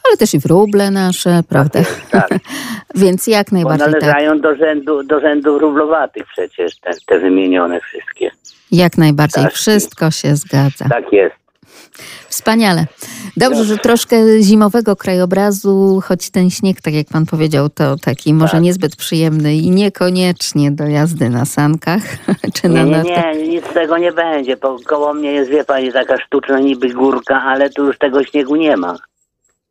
[0.07, 1.79] Ale też i wróble nasze, prawda?
[2.11, 2.29] Tak,
[2.95, 4.01] Więc jak bo najbardziej tak.
[4.01, 8.31] należają do rzędu, do rzędu wróblowatych przecież te, te wymienione wszystkie.
[8.71, 9.43] Jak najbardziej.
[9.43, 9.53] Tak.
[9.53, 10.89] Wszystko się zgadza.
[10.89, 11.35] Tak jest.
[12.29, 12.85] Wspaniale.
[13.37, 18.51] Dobrze, że troszkę zimowego krajobrazu, choć ten śnieg, tak jak pan powiedział, to taki może
[18.51, 18.61] Tak.
[18.61, 22.01] niezbyt przyjemny i niekoniecznie do jazdy na sankach
[22.55, 24.57] czy na Nie, nie, nie, nic z tego nie będzie.
[24.57, 28.55] bo koło mnie jest, wie pani, taka sztuczna niby górka, ale tu już tego śniegu
[28.55, 28.95] nie ma.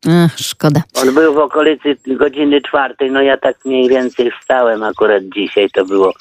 [0.09, 0.81] Ach, szkoda.
[1.01, 5.85] On był w okolicy godziny czwartej, no ja tak mniej więcej wstałem akurat dzisiaj, to
[5.85, 6.13] było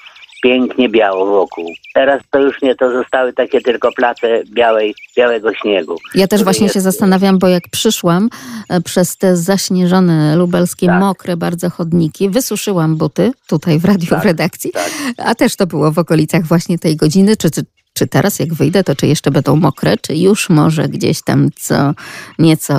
[0.42, 1.72] pięknie biało wokół.
[1.94, 5.96] Teraz to już nie, to zostały takie tylko place białej, białego śniegu.
[6.14, 8.28] Ja też właśnie jest- się zastanawiam, bo jak przyszłam
[8.68, 11.00] e, przez te zaśnieżone lubelskie, Tak.
[11.00, 14.90] mokre bardzo chodniki, wysuszyłam buty tutaj w radiu Tak, w redakcji, tak.
[15.18, 17.36] a też to było w okolicach właśnie tej godziny.
[17.36, 17.60] Czy, czy,
[17.94, 21.74] czy teraz jak wyjdę, to czy jeszcze będą mokre, czy już może gdzieś tam co
[22.38, 22.74] nieco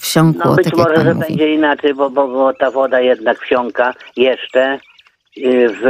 [0.00, 1.26] wsiąkło, No być tak jak może, że mówi.
[1.28, 4.78] będzie inaczej, bo, bo, bo ta woda jednak wsiąka jeszcze
[5.38, 5.84] y, w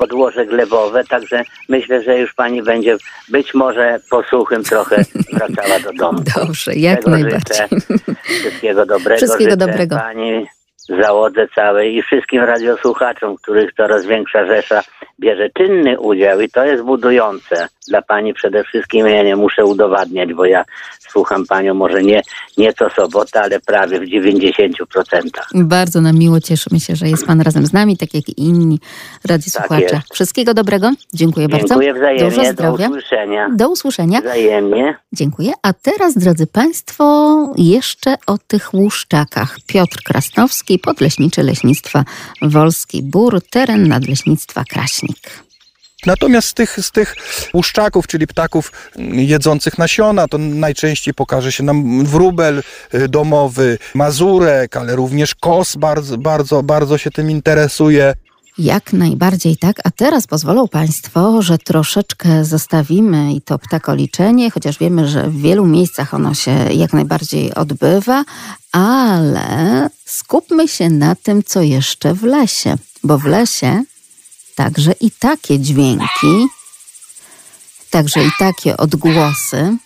[0.00, 2.96] podłoże glebowe, także myślę, że już pani będzie
[3.28, 4.96] być może po suchym trochę
[5.32, 6.20] wracała do domu.
[6.36, 7.38] Dobrze, jak Tego najbardziej.
[7.38, 7.68] Życzę.
[8.24, 9.16] Wszystkiego dobrego.
[9.16, 9.96] Wszystkiego życzę dobrego.
[9.96, 10.46] Pani
[11.02, 14.82] załodze całej i wszystkim radiosłuchaczom, których coraz większa rzesza
[15.20, 17.68] bierze czynny udział i to jest budujące.
[17.88, 20.64] Dla Pani przede wszystkim ja nie muszę udowadniać, bo ja
[21.12, 22.22] słucham Panią może nie,
[22.58, 24.70] nie co sobota, ale prawie w 90%.
[25.54, 28.78] Bardzo nam miło, cieszymy się, że jest pan razem z nami, tak jak i inni
[29.24, 29.84] radiosłuchacze.
[29.84, 30.14] Tak jest.
[30.14, 31.74] Wszystkiego dobrego, dziękuję, Dziękuję bardzo.
[31.74, 32.88] Dużo wzajemnie, do zdrowia.
[32.88, 33.48] usłyszenia.
[33.56, 34.20] Do usłyszenia.
[34.20, 34.96] Wzajemnie.
[35.12, 35.52] Dziękuję.
[35.62, 37.04] A teraz, drodzy Państwo,
[37.56, 39.56] jeszcze o tych łuszczakach.
[39.66, 42.04] Piotr Krasnowski, podleśniczy Leśnictwa
[42.42, 45.49] Wolski Bór, teren Nadleśnictwa Kraśnik.
[46.06, 47.16] Natomiast z tych, z tych
[47.54, 48.72] łuszczaków, czyli ptaków
[49.12, 52.62] jedzących nasiona, to najczęściej pokaże się nam wróbel
[52.94, 58.14] y, domowy, mazurek, ale również kos bardzo, bardzo, bardzo się tym interesuje.
[58.58, 59.76] Jak najbardziej tak.
[59.84, 65.66] A teraz pozwolą Państwo, że troszeczkę zostawimy i to ptakoliczenie, chociaż wiemy, że w wielu
[65.66, 68.24] miejscach ono się jak najbardziej odbywa,
[68.72, 73.82] ale skupmy się na tym, co jeszcze w lesie, bo w lesie
[74.64, 76.46] także i takie dźwięki,
[77.90, 79.76] także i takie odgłosy,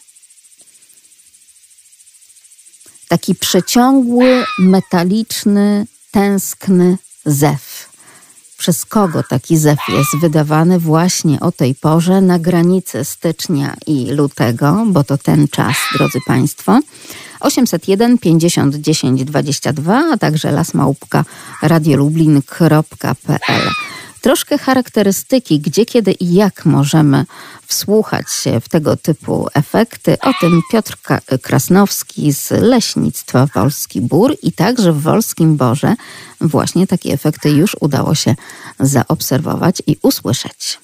[3.09, 7.89] taki przeciągły, metaliczny, tęskny zew.
[8.57, 14.85] Przez kogo taki zew jest wydawany właśnie o tej porze na granicy stycznia i lutego,
[14.87, 16.81] bo to ten czas, drodzy Państwo.
[17.41, 21.25] 801 50 10 22, a także lasmałpka
[21.63, 23.71] radiolublin.pl.
[24.25, 27.27] Troszkę charakterystyki, gdzie, kiedy i jak możemy
[27.67, 30.17] wsłuchać się w tego typu efekty.
[30.21, 30.97] O tym Piotr
[31.43, 35.95] Krasnowski z Leśnictwa Wolski Bór i także w Wolskim Borze
[36.41, 38.35] właśnie takie efekty już udało się
[38.81, 40.79] zaobserwować i usłyszeć.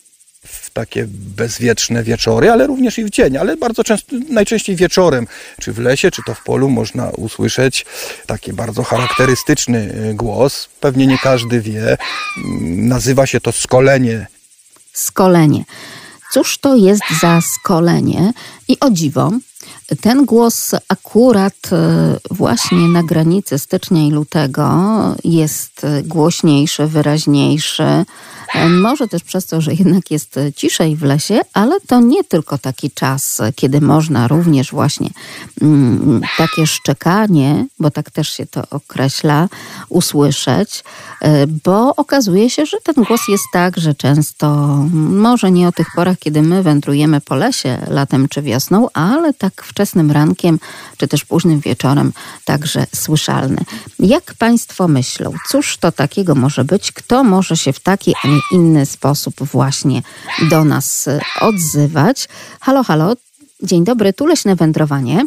[0.73, 1.07] Takie
[1.37, 5.27] bezwieczne wieczory, ale również i w dzień, ale bardzo często, najczęściej wieczorem,
[5.61, 7.87] czy w lesie, czy to w polu można usłyszeć
[8.27, 10.69] taki bardzo charakterystyczny y, głos.
[10.81, 11.97] Pewnie nie każdy wie.
[12.37, 14.27] Mm, Nazywa się to skolenie
[14.93, 15.65] Skolenie.
[16.33, 18.33] Cóż to jest za skolenie?
[18.69, 19.31] I o dziwo,
[20.01, 24.71] ten głos akurat e, właśnie na granicy stycznia i lutego
[25.25, 28.05] jest głośniejszy, wyraźniejszy.
[28.55, 32.59] E, Może też przez to, że jednak jest ciszej w lesie, ale to nie tylko
[32.59, 35.11] taki czas, kiedy można również właśnie
[35.63, 39.49] mm, takie szczekanie, bo tak też się to określa,
[39.89, 40.85] usłyszeć,
[41.21, 44.49] e, bo okazuje się, że ten głos jest tak, że często
[44.93, 49.63] może nie o tych porach, kiedy my wędrujemy po lesie latem czy wiosną, ale tak
[49.81, 50.59] wczesnym rankiem
[50.97, 52.13] czy też późnym wieczorem
[52.45, 53.57] także słyszalny.
[53.99, 56.93] Jak Państwo myślą, cóż to takiego może być?
[56.93, 60.03] Kto może się w taki, a nie inny sposób właśnie
[60.51, 62.29] do nas e, odzywać?
[62.61, 63.17] Halo, halo,
[63.63, 65.27] dzień dobry, tu Leśne Wędrowanie.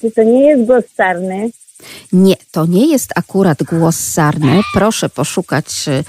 [0.00, 1.50] Czy to nie jest głos sarny?
[2.12, 4.60] Nie, to nie jest akurat głos sarny.
[4.74, 6.04] Proszę poszukać y,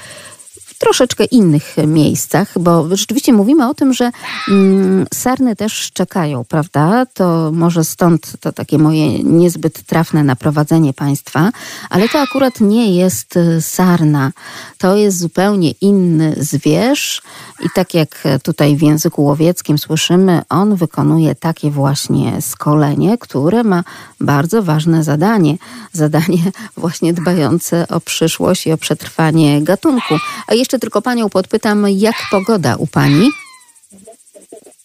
[0.76, 4.12] w troszeczkę innych miejscach, bo rzeczywiście mówimy o tym, że
[4.50, 7.06] mm, sarny też szczekają, prawda?
[7.06, 11.50] To może stąd to takie moje niezbyt trafne naprowadzenie państwa,
[11.90, 14.32] ale to akurat nie jest y, sarna.
[14.78, 17.22] To jest zupełnie inny zwierz
[17.66, 23.84] i tak jak tutaj w języku łowieckim słyszymy, on wykonuje takie właśnie skolenie, które ma
[24.20, 25.58] bardzo ważne zadanie.
[25.94, 30.16] Zadanie właśnie dbające o przyszłość i o przetrwanie gatunku.
[30.48, 33.30] A jeszcze tylko panią podpytam, jak pogoda u pani?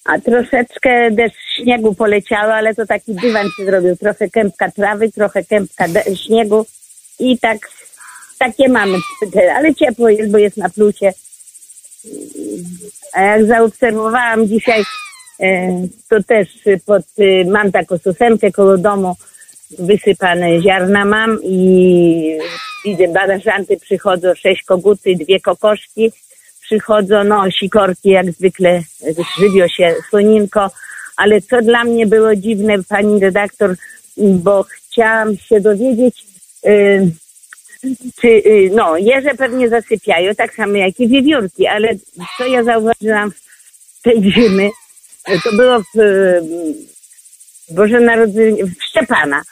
[0.04, 3.96] A troszeczkę deszcz śniegu poleciało, ale to taki dywan się zrobił.
[3.96, 6.66] Trochę kępka trawy, trochę kępka śniegu
[7.18, 7.58] i tak
[8.38, 8.98] takie mamy.
[9.56, 11.12] Ale ciepło jest, bo jest na plusie.
[13.12, 14.84] A jak zaobserwowałam dzisiaj
[15.40, 16.48] E, To też
[16.86, 19.16] pod, y, mam taką susemkę koło domu,
[19.78, 22.38] wysypane ziarna mam i
[22.84, 26.12] widzę, barażanty przychodzą, sześć koguty, dwie kokoszki
[26.60, 28.82] przychodzą, no sikorki jak zwykle,
[29.38, 30.70] żywio się słoninko,
[31.16, 33.74] ale co dla mnie było dziwne, pani redaktor,
[34.16, 36.24] bo chciałam się dowiedzieć,
[36.66, 37.10] y,
[38.20, 41.88] czy, y, no, jeże pewnie zasypiają, tak samo jak i wiewiórki, ale
[42.38, 44.70] co ja zauważyłam w tej zimy,
[45.44, 46.42] to było w y,
[47.70, 49.42] Boże Narodzenie, w Szczepana.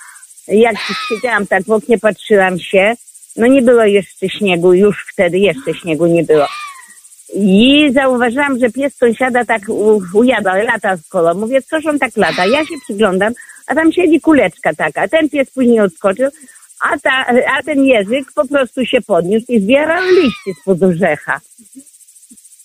[0.48, 0.76] Jak
[1.08, 2.94] siedziałam tak w oknie, patrzyłam się,
[3.36, 6.46] no nie było jeszcze śniegu, już wtedy jeszcze śniegu nie było.
[7.34, 9.62] I zauważyłam, że pies sąsiada tak
[10.14, 11.34] ujada, lata z koło.
[11.34, 12.46] Mówię, coż on tak lata?
[12.46, 13.32] Ja się przyglądam,
[13.66, 15.08] a tam siedzi kuleczka taka.
[15.08, 16.28] Ten pies później odskoczył,
[16.80, 17.26] a, ta,
[17.58, 21.40] a ten jeżyk po prostu się podniósł i zbierał liście spod orzecha.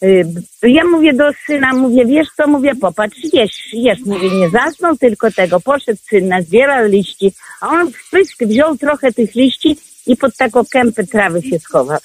[0.04, 0.26] Y,
[0.64, 5.32] Ja mówię do syna, mówię, wiesz co, mówię, popatrz, jesz, jesz, mówię, nie zasnął tylko
[5.32, 7.32] tego, poszedł syn, nazbierał liści,
[7.62, 9.78] a on w pysk wziął trochę tych liści
[10.08, 11.98] i pod taką kępę trawy się schował.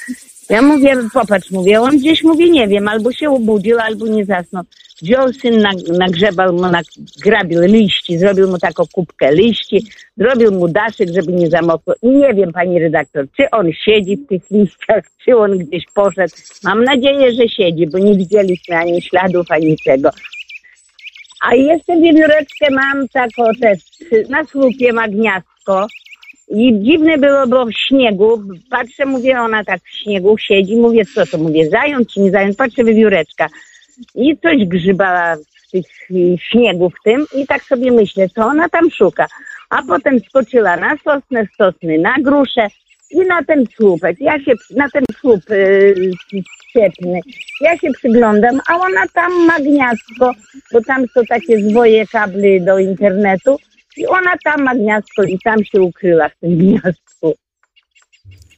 [0.51, 4.65] Ja mówię, popatrz, mówię, on gdzieś, mówię, nie wiem, albo się obudził, albo nie zasnął.
[5.03, 9.87] Wziął syn, nag, nagrzebał mu, nagrabił liści, zrobił mu taką kubkę liści,
[10.17, 11.95] zrobił mu daszek, żeby nie zamokło.
[12.03, 16.35] I nie wiem, pani redaktor, czy on siedzi w tych liściach, czy on gdzieś poszedł.
[16.65, 20.11] Mam nadzieję, że siedzi, bo nie widzieliśmy ani śladów, ani czego.
[21.41, 23.79] A jeszcze wiewióreczkę mam taką też,
[24.29, 25.87] na słupie ma gniazdko.
[26.51, 31.27] I dziwne było, bo w śniegu, patrzę, mówię, ona tak w śniegu siedzi, mówię, co
[31.27, 33.47] to, mówię, zając czy nie zając, patrzę, wiewióreczka.
[34.15, 35.87] I coś grzybała w tych
[36.51, 39.27] śniegu w tym i tak sobie myślę, co ona tam szuka.
[39.71, 42.69] A potem skoczyła na sosnę, sosny na gruszę
[43.11, 44.17] i na ten słupek.
[44.21, 47.21] Ja się, na ten słup yy, ściepny.
[47.61, 50.33] Ja się przyglądam, a ona tam ma gniazdko,
[50.73, 53.57] bo tam są takie zwoje kabli do internetu
[53.99, 57.35] i ona tam ma gniazdko i tam się ukryła w tym gniazdku.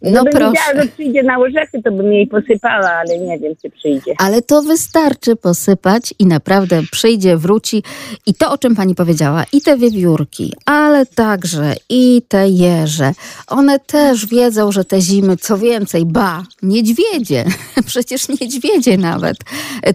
[0.03, 0.53] No Gdybym proszę.
[0.53, 4.15] wiedziała, że przyjdzie na orzechy, to bym jej posypała, ale nie wiem, czy przyjdzie.
[4.19, 7.83] Ale to wystarczy posypać i naprawdę przyjdzie, wróci.
[8.27, 13.13] I to, o czym pani powiedziała, i te wiewiórki, ale także i te jeże,
[13.47, 17.45] one też wiedzą, że te zimy, co więcej, ba, niedźwiedzie,
[17.87, 19.37] przecież niedźwiedzie nawet,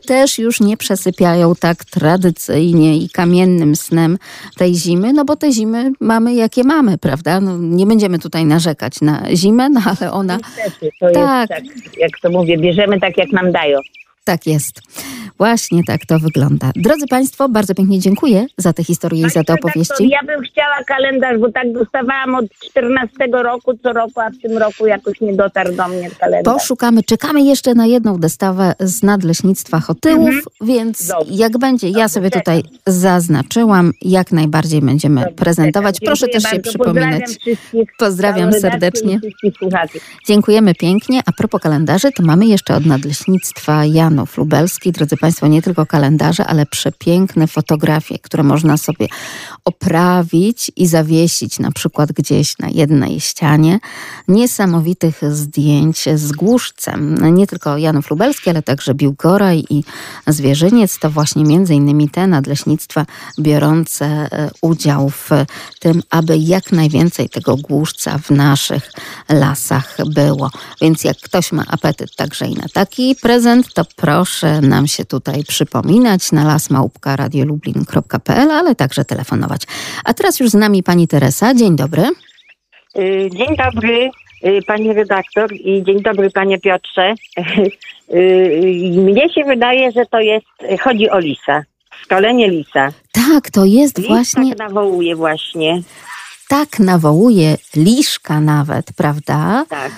[0.06, 4.18] też już nie przesypiają tak tradycyjnie i kamiennym snem
[4.58, 7.41] tej zimy, no bo te zimy mamy jakie mamy, prawda?
[7.41, 10.38] No, nie będziemy tutaj narzekać na zimę, no ale ona...
[10.38, 11.50] Niestety, to Tak.
[11.50, 13.80] jest tak, jak to mówię, bierzemy tak, jak nam dają.
[14.26, 14.82] Tak jest.
[15.38, 16.71] Właśnie tak to wygląda.
[16.76, 20.09] Drodzy Państwo, bardzo pięknie dziękuję za te historie i za te opowieści.
[20.09, 23.11] Ja bym chciała kalendarz, bo tak dostawałam od 14
[23.43, 26.53] roku co roku, a w tym roku jakoś nie dotarł do mnie kalendarz.
[26.53, 30.43] Poszukamy, czekamy jeszcze na jedną dostawę z nadleśnictwa Chotyłów, Mhm.
[30.61, 35.95] więc jak będzie, ja sobie tutaj zaznaczyłam, jak najbardziej będziemy prezentować.
[35.95, 36.69] Dziękuję Proszę też się bardzo.
[36.69, 37.21] przypominać.
[37.21, 37.86] Pozdrawiam.
[37.99, 39.19] Pozdrawiam serdecznie.
[40.28, 41.21] Dziękujemy pięknie.
[41.26, 43.86] A propos kalendarzy, to mamy jeszcze od nadleśnictwa
[44.16, 44.91] Janów Lubelski.
[44.91, 49.07] Drodzy Państwo, nie tylko kalendarze, ale przepiękne fotografie, które można sobie
[49.66, 53.80] oprawić i zawiesić na przykład gdzieś na jednej ścianie.
[54.28, 57.36] Niesamowitych zdjęć z głuszcem.
[57.36, 59.84] Nie tylko Janów Lubelski, ale także Biłgoraj i
[60.28, 60.99] Zwierzyniec.
[60.99, 63.05] To właśnie między innymi te nadleśnictwa
[63.39, 65.30] biorące e, udział w
[65.80, 68.91] tym, aby jak najwięcej tego głuszca w naszych
[69.30, 70.51] lasach było.
[70.82, 75.43] Więc jak ktoś ma apetyt także i na taki prezent, to proszę nam się tutaj
[75.47, 79.62] przypominać na lasmałpka.radiolublin.pl, ale także telefonować.
[80.06, 81.53] A teraz już z nami pani Teresa.
[81.53, 82.03] Dzień dobry.
[82.97, 84.10] Y, Dzień dobry,
[84.45, 87.14] y, pani redaktor i dzień dobry, panie Piotrze.
[88.14, 90.45] Y, Mnie się wydaje, że to jest,
[90.82, 91.64] chodzi o lisa,
[92.03, 92.89] szkolenie lisa.
[93.12, 95.82] Tak, to jest Lis właśnie, tak nawołuje właśnie.
[96.47, 99.66] tak nawołuje liszka nawet, prawda?
[99.70, 99.91] Tak.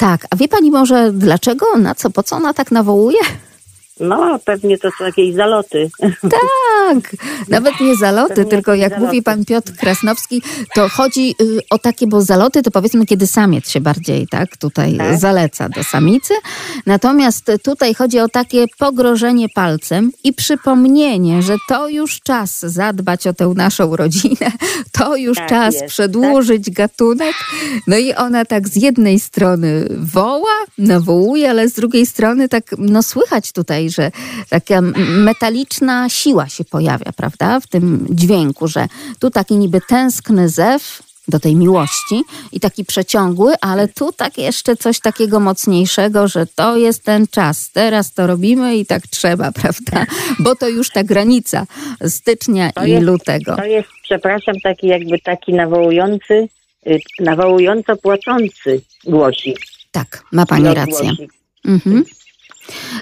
[0.00, 1.78] Tak, a wie pani może dlaczego?
[1.78, 3.18] Na co, po co ona tak nawołuje?
[4.00, 5.90] No, pewnie to są jakieś zaloty.
[6.22, 7.16] Tak,
[7.48, 9.06] nawet nie zaloty, Pewnie tylko jak zaloty.
[9.06, 10.42] mówi pan Piotr Krasnowski,
[10.74, 14.96] to chodzi y, o takie, bo zaloty to powiedzmy, kiedy samiec się bardziej tak tutaj
[14.96, 15.18] Tak.
[15.18, 16.34] zaleca do samicy.
[16.86, 23.32] Natomiast tutaj chodzi o takie pogrożenie palcem i przypomnienie, że to już czas zadbać o
[23.32, 24.52] tę naszą rodzinę,
[24.98, 27.34] to już Tak czas jest, przedłużyć gatunek.
[27.86, 33.02] No i ona tak z jednej strony woła, nawołuje, ale z drugiej strony tak, no
[33.02, 34.10] słychać tutaj, że
[34.48, 41.02] taka metaliczna siła się pojawia, prawda, w tym dźwięku, że tu taki niby tęskny zew,
[41.28, 42.22] do tej miłości
[42.52, 47.70] i taki przeciągły, ale tu tak jeszcze coś takiego mocniejszego, że to jest ten czas,
[47.72, 50.06] teraz to robimy i tak trzeba, prawda?
[50.38, 51.66] Bo to już ta granica
[52.06, 53.56] stycznia To i jest- lutego.
[53.56, 56.48] To jest, przepraszam, taki jakby taki nawołujący,
[56.86, 59.58] y, nawołująco płaczący głosik.
[59.90, 61.10] Tak, ma pani rację.
[61.64, 62.04] Mhm.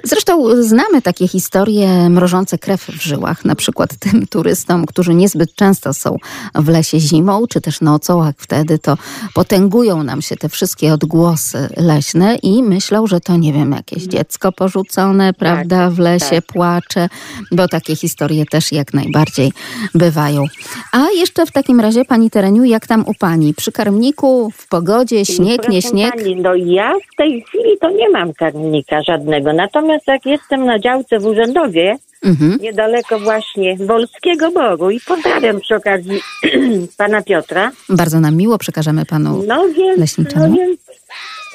[0.05, 5.95] Zresztą znamy takie historie mrożące krew w żyłach, na przykład tym turystom, którzy niezbyt często
[5.95, 6.17] są
[6.55, 8.97] w lesie zimą, czy też nocą, a wtedy to
[9.35, 14.53] potęgują nam się te wszystkie odgłosy leśne i myślą, że to nie wiem, jakieś dziecko
[14.53, 16.47] porzucone, prawda, w lesie tak.
[16.47, 17.09] płacze,
[17.53, 19.53] bo takie historie też jak najbardziej
[19.95, 20.45] bywają.
[20.93, 23.55] A jeszcze w takim razie, pani Tereniu, jak tam u pani?
[23.55, 26.17] Przy karmniku, w pogodzie, śnieg, nie śnieg?
[26.17, 29.53] Pani, no ja w tej chwili to nie mam karmnika żadnego.
[29.57, 32.59] Natomiast jak jestem na działce w Urzędowie, Mhm.
[32.61, 36.21] niedaleko właśnie Wolskiego Boru i pozdrawiam przy okazji
[36.99, 37.73] pana Piotra.
[37.89, 40.47] Bardzo nam miło, przekażemy panu No więc, leśniczemu.
[40.49, 40.81] no więc,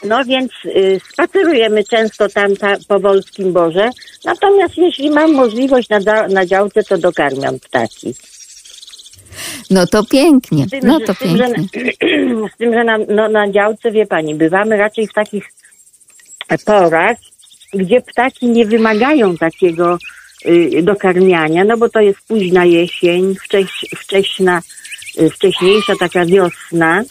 [0.04, 3.90] no więc y, spacerujemy często tam ta, po Wolskim Borze.
[4.26, 8.14] Natomiast jeśli mam możliwość na, na działce, to dokarmiam ptaki.
[9.70, 11.92] No to pięknie, Z tym, no że- to z tym, że, pięknie.
[12.56, 15.44] z tym, że na, no, na działce, wie pani, bywamy raczej w takich
[16.66, 17.18] porach,
[17.74, 19.98] gdzie ptaki nie wymagają takiego
[20.46, 24.62] y, dokarmiania, no bo to jest późna jesień, wcześ, wcześna,
[25.22, 27.04] y, wcześniejsza taka wiosna.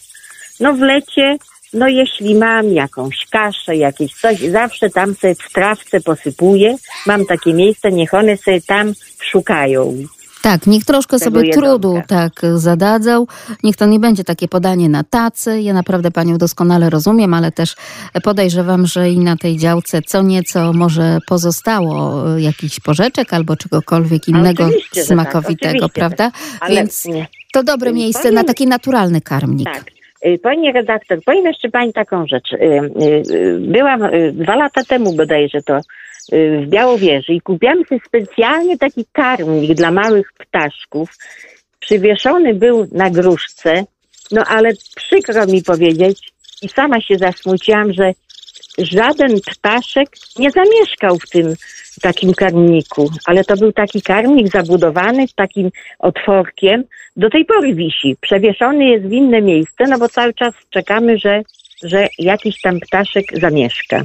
[0.61, 1.37] No w lecie,
[1.73, 6.77] no jeśli mam jakąś kaszę, jakieś coś, zawsze tam sobie w trawce posypuję.
[7.07, 8.93] Mam takie miejsce, niech one sobie tam
[9.23, 9.97] szukają.
[10.43, 13.27] Tak, niech troszkę sobie trudu tak zadadzą.
[13.63, 15.61] Niech to nie będzie takie podanie na tacy.
[15.61, 17.77] Ja naprawdę panią doskonale rozumiem, ale też
[18.25, 24.29] podejrzewam, że i na tej działce co nieco może pozostało e, jakichś porzeczek albo czegokolwiek
[24.29, 26.31] innego oczywiście, tak, smakowitego, oczywiście, prawda?
[26.61, 27.27] Ale Więc nie.
[27.53, 29.69] to dobre miejsce powiem- na taki naturalny karmnik.
[29.75, 29.85] Tak.
[30.27, 32.53] Y, Pani redaktor, powiem jeszcze Pani taką rzecz.
[32.53, 34.01] Y, y, Byłam
[34.33, 35.81] dwa lata temu bodajże to
[36.33, 41.11] w Białowieży i kupiłam sobie specjalnie taki karmnik dla małych ptaszków.
[41.81, 43.85] Przywieszony był na gruszce,
[44.31, 48.13] no ale przykro mi powiedzieć i sama się zasmuciłam, że
[48.79, 50.09] żaden ptaszek
[50.39, 51.55] nie zamieszkał w tym
[52.03, 56.85] takim karmniku, ale to był taki karmnik zabudowany z takim otworkiem.
[57.17, 58.17] Do tej pory wisi.
[58.21, 61.43] Przewieszony jest w inne miejsce, no bo cały czas czekamy, że,
[61.83, 64.03] że jakiś tam ptaszek zamieszka.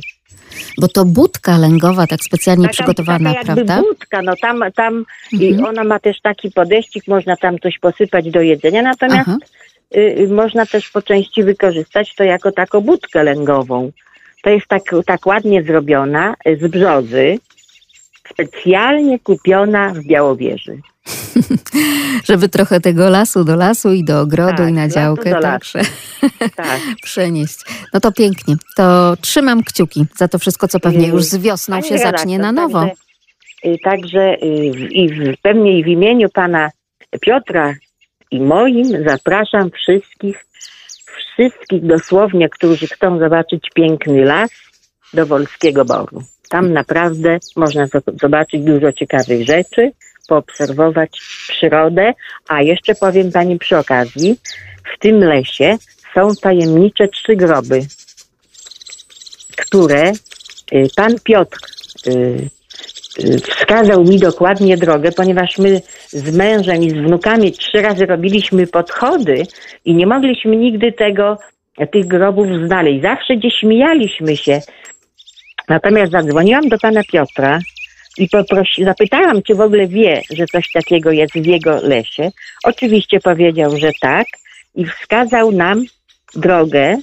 [0.82, 3.82] Bo to budka lęgowa tak specjalnie Taka- przygotowana, taka prawda?
[3.82, 5.66] budka, no tam, tam i Mhm.
[5.66, 9.30] ona ma też taki podejścik, można tam coś posypać do jedzenia, natomiast
[9.95, 13.91] y, y, można też po części wykorzystać to jako taką budkę lęgową.
[14.43, 17.38] To jest tak, tak ładnie zrobiona z brzozy,
[18.30, 20.78] specjalnie kupiona w Białowieży.
[22.30, 25.62] Żeby trochę tego lasu do lasu i do ogrodu Tak, i na działkę do tak,
[27.03, 27.60] przenieść.
[27.93, 28.56] No to pięknie.
[28.76, 32.51] To trzymam kciuki za to wszystko, co pewnie już z wiosną Pani się zacznie na
[32.51, 32.95] redaktor, nowo.
[33.64, 34.47] Także, także y,
[34.91, 36.72] i w, pewnie i w imieniu pana
[37.22, 37.74] Piotra
[38.32, 40.45] i moim zapraszam wszystkich,
[41.18, 44.49] wszystkich dosłownie, którzy chcą zobaczyć piękny las
[45.14, 46.24] do Wolskiego Boru.
[46.49, 49.91] Tam naprawdę można zo- zobaczyć dużo ciekawych rzeczy,
[50.28, 52.13] poobserwować przyrodę,
[52.47, 54.39] a jeszcze powiem pani przy okazji,
[54.95, 55.78] w tym lesie
[56.13, 57.82] są tajemnicze trzy groby,
[59.57, 60.11] które
[60.73, 61.57] y, pan Piotr
[62.07, 62.11] y,
[63.19, 68.67] y, wskazał mi dokładnie drogę, ponieważ my z mężem i z wnukami trzy razy robiliśmy
[68.67, 69.43] podchody
[69.86, 71.38] i nie mogliśmy nigdy tego,
[71.91, 73.01] tych grobów znaleźć.
[73.01, 74.61] Zawsze gdzieś śmialiśmy się.
[75.69, 77.59] Natomiast zadzwoniłam do pana Piotra
[78.18, 82.32] i poprosi, zapytałam, czy w ogóle wie, że coś takiego jest w jego lesie.
[82.63, 84.28] Oczywiście powiedział, że tak
[84.76, 85.86] i wskazał nam
[86.36, 86.97] drogę,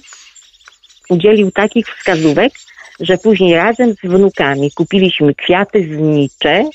[1.09, 2.53] udzielił takich wskazówek,
[2.99, 6.69] że później razem z wnukami kupiliśmy kwiaty znicze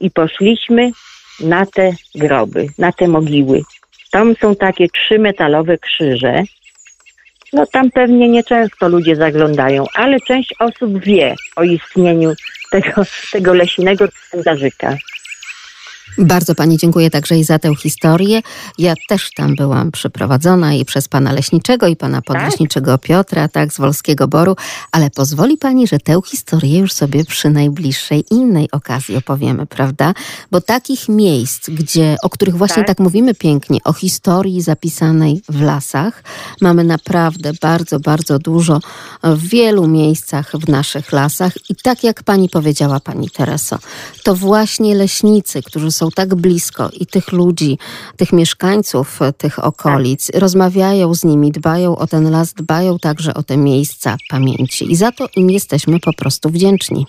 [0.00, 0.90] i poszliśmy
[1.40, 3.62] na te groby, na te mogiły.
[4.10, 6.42] Tam są takie trzy metalowe krzyże.
[7.52, 12.32] No tam pewnie nieczęsto ludzie zaglądają, ale część osób wie o istnieniu
[12.70, 14.96] tego, tego leśnego cmentarzyka.
[16.18, 18.40] Bardzo Pani dziękuję także i za tę historię.
[18.78, 23.78] Ja też tam byłam przyprowadzona i przez Pana Leśniczego i Pana Podleśniczego Piotra, tak, z
[23.78, 24.56] Wolskiego Boru,
[24.92, 30.14] ale pozwoli Pani, że tę historię już sobie przy najbliższej innej okazji opowiemy, prawda?
[30.50, 32.98] Bo takich miejsc, gdzie, o których właśnie tak, Tak.
[32.98, 36.24] mówimy pięknie, o historii zapisanej w lasach,
[36.60, 38.80] mamy naprawdę bardzo, bardzo dużo
[39.22, 43.78] w wielu miejscach w naszych lasach i tak jak Pani powiedziała, Pani Tereso,
[44.22, 47.78] to właśnie leśnicy, którzy są są tak blisko i tych ludzi,
[48.16, 53.56] tych mieszkańców tych okolic, rozmawiają z nimi, dbają o ten las, dbają także o te
[53.56, 54.92] miejsca pamięci.
[54.92, 57.06] I za to im jesteśmy po prostu wdzięczni.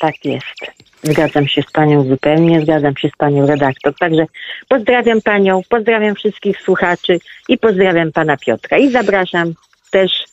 [0.00, 0.58] Tak jest.
[1.02, 3.94] Zgadzam się z panią zupełnie, zgadzam się z panią redaktor.
[3.98, 4.26] Także
[4.68, 8.78] pozdrawiam panią, pozdrawiam wszystkich słuchaczy i pozdrawiam pana Piotra.
[8.78, 9.54] I zapraszam
[9.96, 10.24] też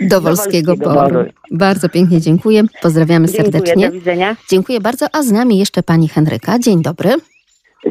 [0.00, 1.24] Do Wolskiego Boru.
[1.50, 2.62] Bardzo pięknie dziękuję.
[2.82, 3.86] Pozdrawiamy Dziękuję, serdecznie.
[3.86, 4.36] do widzenia.
[4.50, 5.06] Dziękuję bardzo.
[5.12, 6.58] A z nami jeszcze pani Henryka.
[6.58, 7.10] Dzień dobry.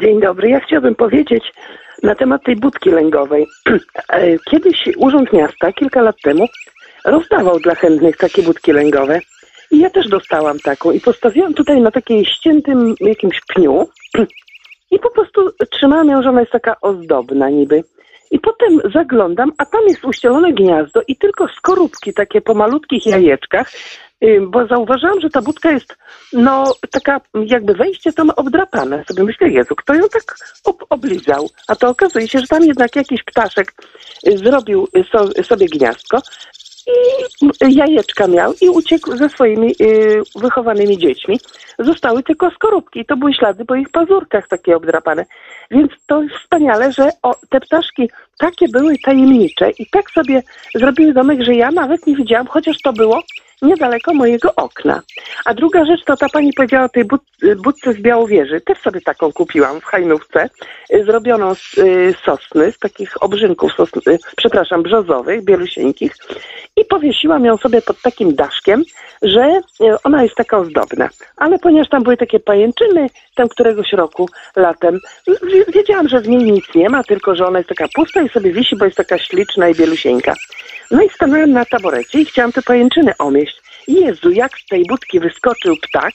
[0.02, 0.50] Dzień dobry.
[0.50, 1.44] Ja chciałabym powiedzieć
[2.04, 3.48] na temat tej budki lęgowej.
[4.10, 6.46] E, Kiedyś Urząd Miasta, kilka lat temu,
[7.06, 9.20] rozdawał dla chętnych takie budki lęgowe.
[9.72, 13.88] I ja też dostałam taką i postawiłam tutaj na takiej ściętym jakimś pniu
[14.94, 17.84] i po prostu trzymałam ją, że ona jest taka ozdobna niby.
[18.34, 23.72] I potem zaglądam, a tam jest uścielone gniazdo i tylko skorupki takie po malutkich jajeczkach,
[24.48, 25.98] bo zauważyłam, że ta budka jest,
[26.34, 29.04] no, taka jakby wejście tam obdrapane.
[29.08, 30.36] Sobie myślę, Jezu, kto ją tak
[30.66, 31.50] ob oblizał?
[31.68, 33.74] A to okazuje się, że tam jednak jakiś ptaszek
[34.28, 36.22] y, zrobił y, so sobie gniazdko
[37.70, 41.40] jajeczka miał i uciekł ze swoimi y, wychowanymi dziećmi.
[41.80, 45.26] Zostały tylko skorupki i to były ślady po ich pazurkach takie obdrapane.
[45.72, 50.44] Więc to jest wspaniale, że o, te ptaszki takie były tajemnicze i tak sobie
[50.76, 53.24] zrobiły domek, że ja nawet nie widziałam, chociaż to było
[53.64, 55.02] niedaleko mojego okna.
[55.46, 57.06] A druga rzecz to ta pani powiedziała o tej
[57.64, 58.62] budce z Białowieży.
[58.62, 60.50] Też sobie taką kupiłam w Hajnówce,
[60.94, 66.16] y, zrobioną z y, sosny, z takich obrzynków, sosny, y, przepraszam, brzozowych, bielusieńkich
[66.78, 68.84] i powiesiłam ją sobie pod takim daszkiem,
[69.22, 69.62] że
[70.04, 71.10] ona jest taka ozdobna.
[71.38, 75.00] Ale ponieważ tam były takie pajęczyny, tam któregoś roku latem,
[75.74, 78.52] wiedziałam, że w niej nic nie ma, tylko że ona jest taka pusta i sobie
[78.52, 80.34] wisi, bo jest taka śliczna i bielusieńka.
[80.94, 83.62] No i stanąłem na taborecie i chciałam te pajęczyny omieść.
[83.88, 86.14] Jezu, jak z tej budki wyskoczył ptak,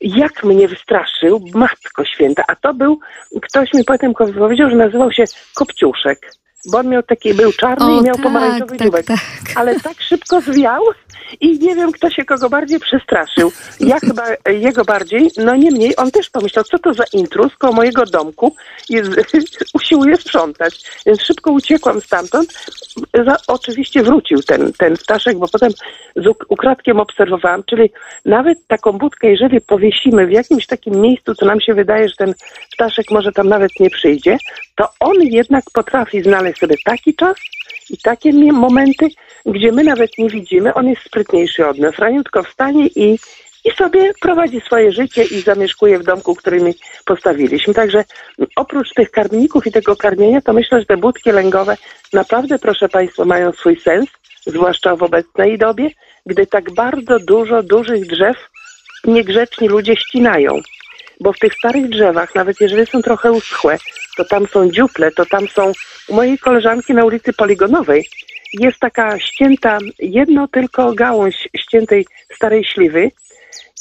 [0.00, 2.44] jak mnie wystraszył, matko święta.
[2.48, 3.00] A to był,
[3.42, 5.24] ktoś mi potem powiedział, że nazywał się
[5.54, 6.32] Kopciuszek.
[6.66, 9.06] Bo on miał taki, był czarny O, i miał tak, pomarańczowy tak, dziubek.
[9.56, 10.82] Ale tak szybko zwiał
[11.40, 13.52] i nie wiem, kto się kogo bardziej przestraszył.
[13.80, 18.06] Ja chyba jego bardziej, no niemniej on też pomyślał, co to za intruz koło mojego
[18.06, 18.54] domku
[18.88, 18.96] i
[19.74, 20.84] usiłuje sprzątać.
[21.06, 22.52] Więc szybko uciekłam stamtąd.
[23.26, 25.70] Za, oczywiście wrócił ten, ten ptaszek, bo potem
[26.16, 27.90] z uk- ukradkiem obserwowałam, czyli
[28.24, 32.34] nawet taką budkę, jeżeli powiesimy w jakimś takim miejscu, co nam się wydaje, że ten
[32.72, 34.38] ptaszek może tam nawet nie przyjdzie,
[34.76, 37.36] to on jednak potrafi znaleźć sobie taki czas
[37.90, 39.08] i takie momenty,
[39.46, 41.98] gdzie my nawet nie widzimy, on jest sprytniejszy od nas.
[41.98, 43.18] Raniutko wstanie i,
[43.64, 46.74] i sobie prowadzi swoje życie i zamieszkuje w domku, który my
[47.04, 47.74] postawiliśmy.
[47.74, 48.04] Także
[48.56, 51.76] oprócz tych karmników i tego karmienia, to myślę, że te budki lęgowe
[52.12, 54.08] naprawdę, proszę Państwa, mają swój sens,
[54.46, 55.90] zwłaszcza w obecnej dobie,
[56.26, 58.36] gdy tak bardzo dużo dużych drzew
[59.04, 60.60] niegrzeczni ludzie ścinają.
[61.20, 63.78] Bo w tych starych drzewach, nawet jeżeli są trochę uschłe,
[64.20, 65.72] to tam są dziuple, to tam są
[66.08, 68.08] u mojej koleżanki na ulicy Poligonowej
[68.52, 72.06] jest taka ścięta, jedno tylko gałąź ściętej
[72.36, 73.10] starej śliwy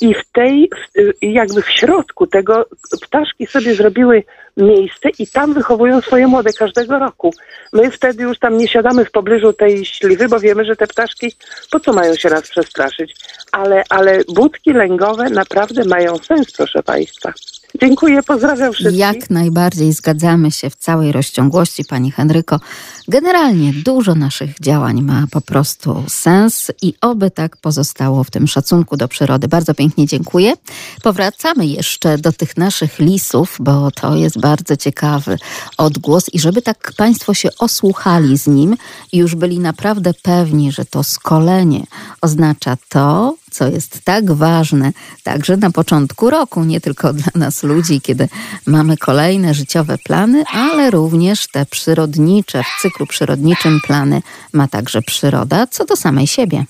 [0.02, 2.66] i w tej, w- jakby w środku tego
[3.02, 4.24] ptaszki sobie zrobiły
[4.57, 7.34] miejsce i tam wychowują swoje młode każdego roku.
[7.74, 11.34] My wtedy już tam nie siadamy w pobliżu tej śliwy, bo wiemy, że te ptaszki
[11.72, 13.16] po co mają się nas przestraszyć.
[13.52, 17.34] Ale, ale budki lęgowe naprawdę mają sens, proszę Państwa.
[17.76, 19.00] Dziękuję, pozdrawiam wszystkich.
[19.00, 22.60] Jak najbardziej zgadzamy się w całej rozciągłości, Pani Henryko.
[23.08, 28.98] Generalnie dużo naszych działań ma po prostu sens i oby tak pozostało w tym szacunku
[28.98, 29.48] do przyrody.
[29.48, 30.54] Bardzo pięknie dziękuję.
[31.04, 35.38] Powracamy jeszcze do tych naszych lisów, bo to jest bardzo ciekawy
[35.78, 38.78] odgłos i żeby tak Państwo się osłuchali z nim
[39.12, 41.84] i już byli naprawdę pewni, że to skolenie
[42.22, 44.92] oznacza to, co jest tak ważne
[45.24, 48.30] także na początku roku, nie tylko dla nas ludzi, kiedy
[48.66, 54.22] mamy kolejne życiowe plany, ale również te przyrodnicze, w cyklu przyrodniczym plany
[54.54, 56.66] ma także przyroda, co do samej siebie.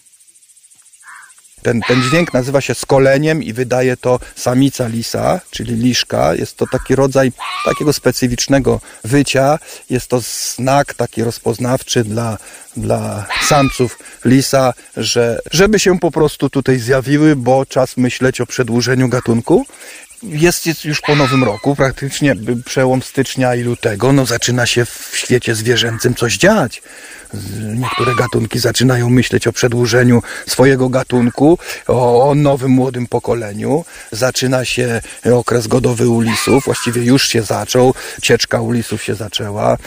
[1.61, 6.35] Ten, ten dźwięk nazywa się skoleniem i wydaje to samica lisa, czyli liszka.
[6.35, 7.31] Jest to taki rodzaj
[7.65, 9.59] takiego specyficznego wycia.
[9.89, 10.21] Jest to
[10.55, 12.37] znak taki rozpoznawczy dla,
[12.77, 19.09] dla samców lisa, że żeby się po prostu tutaj zjawiły, bo czas myśleć o przedłużeniu
[19.09, 19.65] gatunku.
[20.23, 22.35] Jest, jest już po nowym roku, praktycznie
[22.65, 26.81] przełom stycznia i lutego, no zaczyna się w świecie zwierzęcym coś dziać.
[27.75, 33.85] Niektóre gatunki zaczynają myśleć o przedłużeniu swojego gatunku, o, o nowym młodym pokoleniu.
[34.11, 35.01] Zaczyna się
[35.33, 39.77] okres godowy u lisów, właściwie już się zaczął, cieczka u lisów się zaczęła.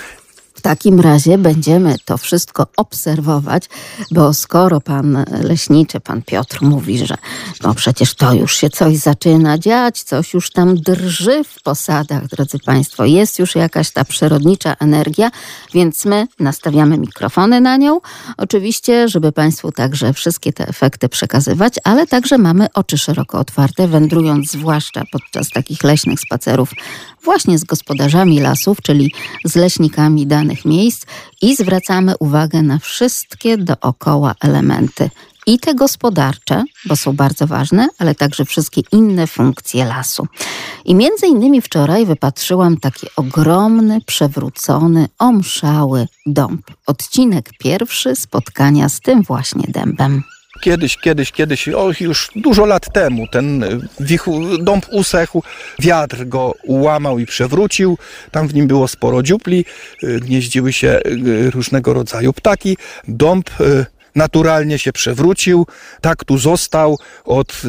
[0.62, 3.68] W takim razie będziemy to wszystko obserwować,
[4.10, 7.14] bo skoro pan leśniczy, pan Piotr mówi, że
[7.62, 12.58] no przecież to już się coś zaczyna dziać, coś już tam drży w posadach, drodzy
[12.58, 15.30] państwo, jest już jakaś ta przyrodnicza energia,
[15.74, 18.00] więc my nastawiamy mikrofony na nią,
[18.36, 24.50] oczywiście, żeby państwu także wszystkie te efekty przekazywać, ale także mamy oczy szeroko otwarte, wędrując
[24.50, 26.70] zwłaszcza podczas takich leśnych spacerów
[27.24, 29.12] właśnie z gospodarzami lasów, czyli
[29.44, 31.06] z leśnikami danych miejsc
[31.42, 35.10] i zwracamy uwagę na wszystkie dookoła elementy.
[35.46, 40.26] I te gospodarcze, bo są bardzo ważne, ale także wszystkie inne funkcje lasu.
[40.84, 46.62] I między innymi wczoraj wypatrzyłam taki ogromny, przewrócony, omszały dąb.
[46.86, 50.22] Odcinek pierwszy spotkania z tym właśnie dębem.
[50.62, 53.64] Kiedyś, kiedyś, kiedyś, o, już dużo lat temu ten
[54.00, 55.42] wichu, dąb usechł,
[55.78, 57.98] wiatr go ułamał i przewrócił.
[58.30, 59.64] Tam w nim było sporo dziupli,
[60.04, 62.76] y, gnieździły się y, różnego rodzaju ptaki.
[63.08, 65.66] Dąb y, naturalnie się przewrócił,
[66.00, 67.62] tak tu został od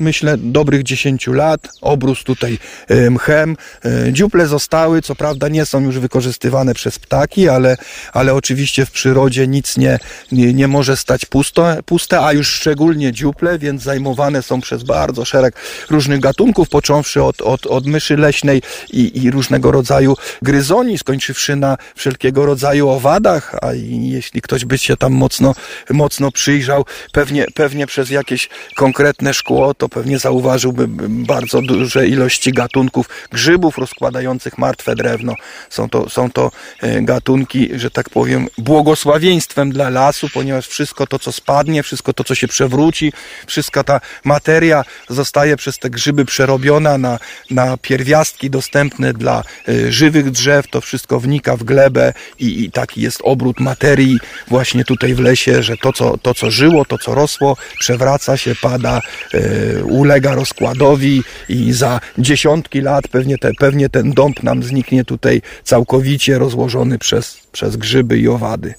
[0.00, 1.68] myślę, dobrych 10 lat.
[1.80, 2.58] Obrósł tutaj
[2.88, 3.56] e, mchem.
[3.84, 7.76] E, dziuple zostały, co prawda nie są już wykorzystywane przez ptaki, ale,
[8.12, 9.98] ale oczywiście w przyrodzie nic nie,
[10.32, 15.24] nie, nie może stać pusto, puste, a już szczególnie dziuple, więc zajmowane są przez bardzo
[15.24, 15.54] szereg
[15.90, 21.76] różnych gatunków, począwszy od, od, od myszy leśnej i, i różnego rodzaju gryzoni, skończywszy na
[21.96, 25.54] wszelkiego rodzaju owadach, a jeśli ktoś by się tam mocno,
[25.90, 33.08] mocno przyjrzał, pewnie, pewnie przez jakieś konkretne szkło, to pewnie zauważyłby bardzo duże ilości gatunków
[33.30, 35.34] grzybów rozkładających martwe drewno.
[35.70, 36.50] Są to, są to
[36.82, 42.24] e, gatunki, że tak powiem, błogosławieństwem dla lasu, ponieważ wszystko to, co spadnie, wszystko to,
[42.24, 43.12] co się przewróci,
[43.46, 47.18] wszystka ta materia zostaje przez te grzyby przerobiona na,
[47.50, 50.66] na pierwiastki dostępne dla e, żywych drzew.
[50.70, 55.62] To wszystko wnika w glebę i, i taki jest obrót materii właśnie tutaj w lesie,
[55.62, 59.00] że to, co, to, co żyło, to, co rosło, przewraca się, pada,
[59.34, 59.40] e,
[59.82, 66.38] ulega rozkładowi i za dziesiątki lat pewnie, te, pewnie ten dąb nam zniknie tutaj całkowicie
[66.38, 68.74] rozłożony przez, przez grzyby i owady.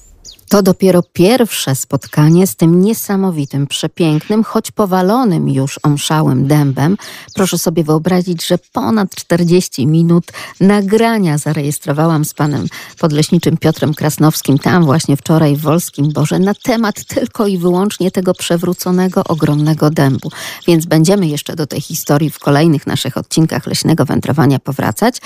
[0.49, 6.97] To dopiero pierwsze spotkanie z tym niesamowitym, przepięknym, choć powalonym już omszałym dębem.
[7.33, 12.67] Proszę sobie wyobrazić, że ponad 40 minut nagrania zarejestrowałam z panem
[12.99, 18.33] podleśniczym Piotrem Krasnowskim, tam właśnie wczoraj w Wolskim Borze, na temat tylko i wyłącznie tego
[18.33, 20.29] przewróconego, ogromnego dębu.
[20.67, 25.17] Więc będziemy jeszcze do tej historii w kolejnych naszych odcinkach Leśnego Wędrowania powracać.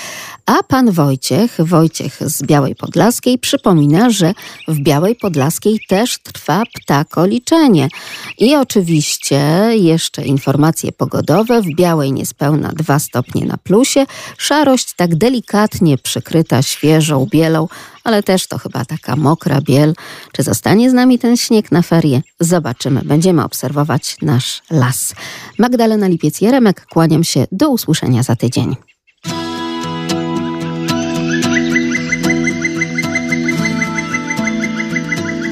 [0.46, 4.34] A pan Wojciech, Wojciech z Białej Podlaskiej, przypomina, że
[4.68, 7.88] w Białej Białej Podlaskiej też trwa ptakoliczenie.
[8.38, 9.40] I oczywiście
[9.72, 11.62] jeszcze informacje pogodowe.
[11.62, 14.06] W Białej niespełna 2 stopnie na plusie.
[14.38, 17.68] Szarość tak delikatnie przykryta świeżą bielą,
[18.04, 19.94] ale też to chyba taka mokra biel.
[20.32, 22.22] Czy zostanie z nami ten śnieg na ferie?
[22.40, 23.00] Zobaczymy.
[23.04, 25.14] Będziemy obserwować nasz las.
[25.58, 27.46] Magdalena Lipiec-Jeremek, kłaniam się.
[27.52, 28.89] Do usłyszenia za tydzień.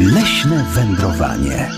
[0.00, 1.70] Leśne wędrowanie.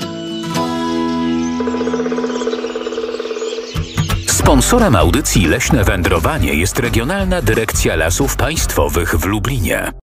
[4.26, 9.92] Sponsorem audycji Leśne Wędrowanie jest Regionalna Dyrekcja Lasów Państwowych w Lublinie.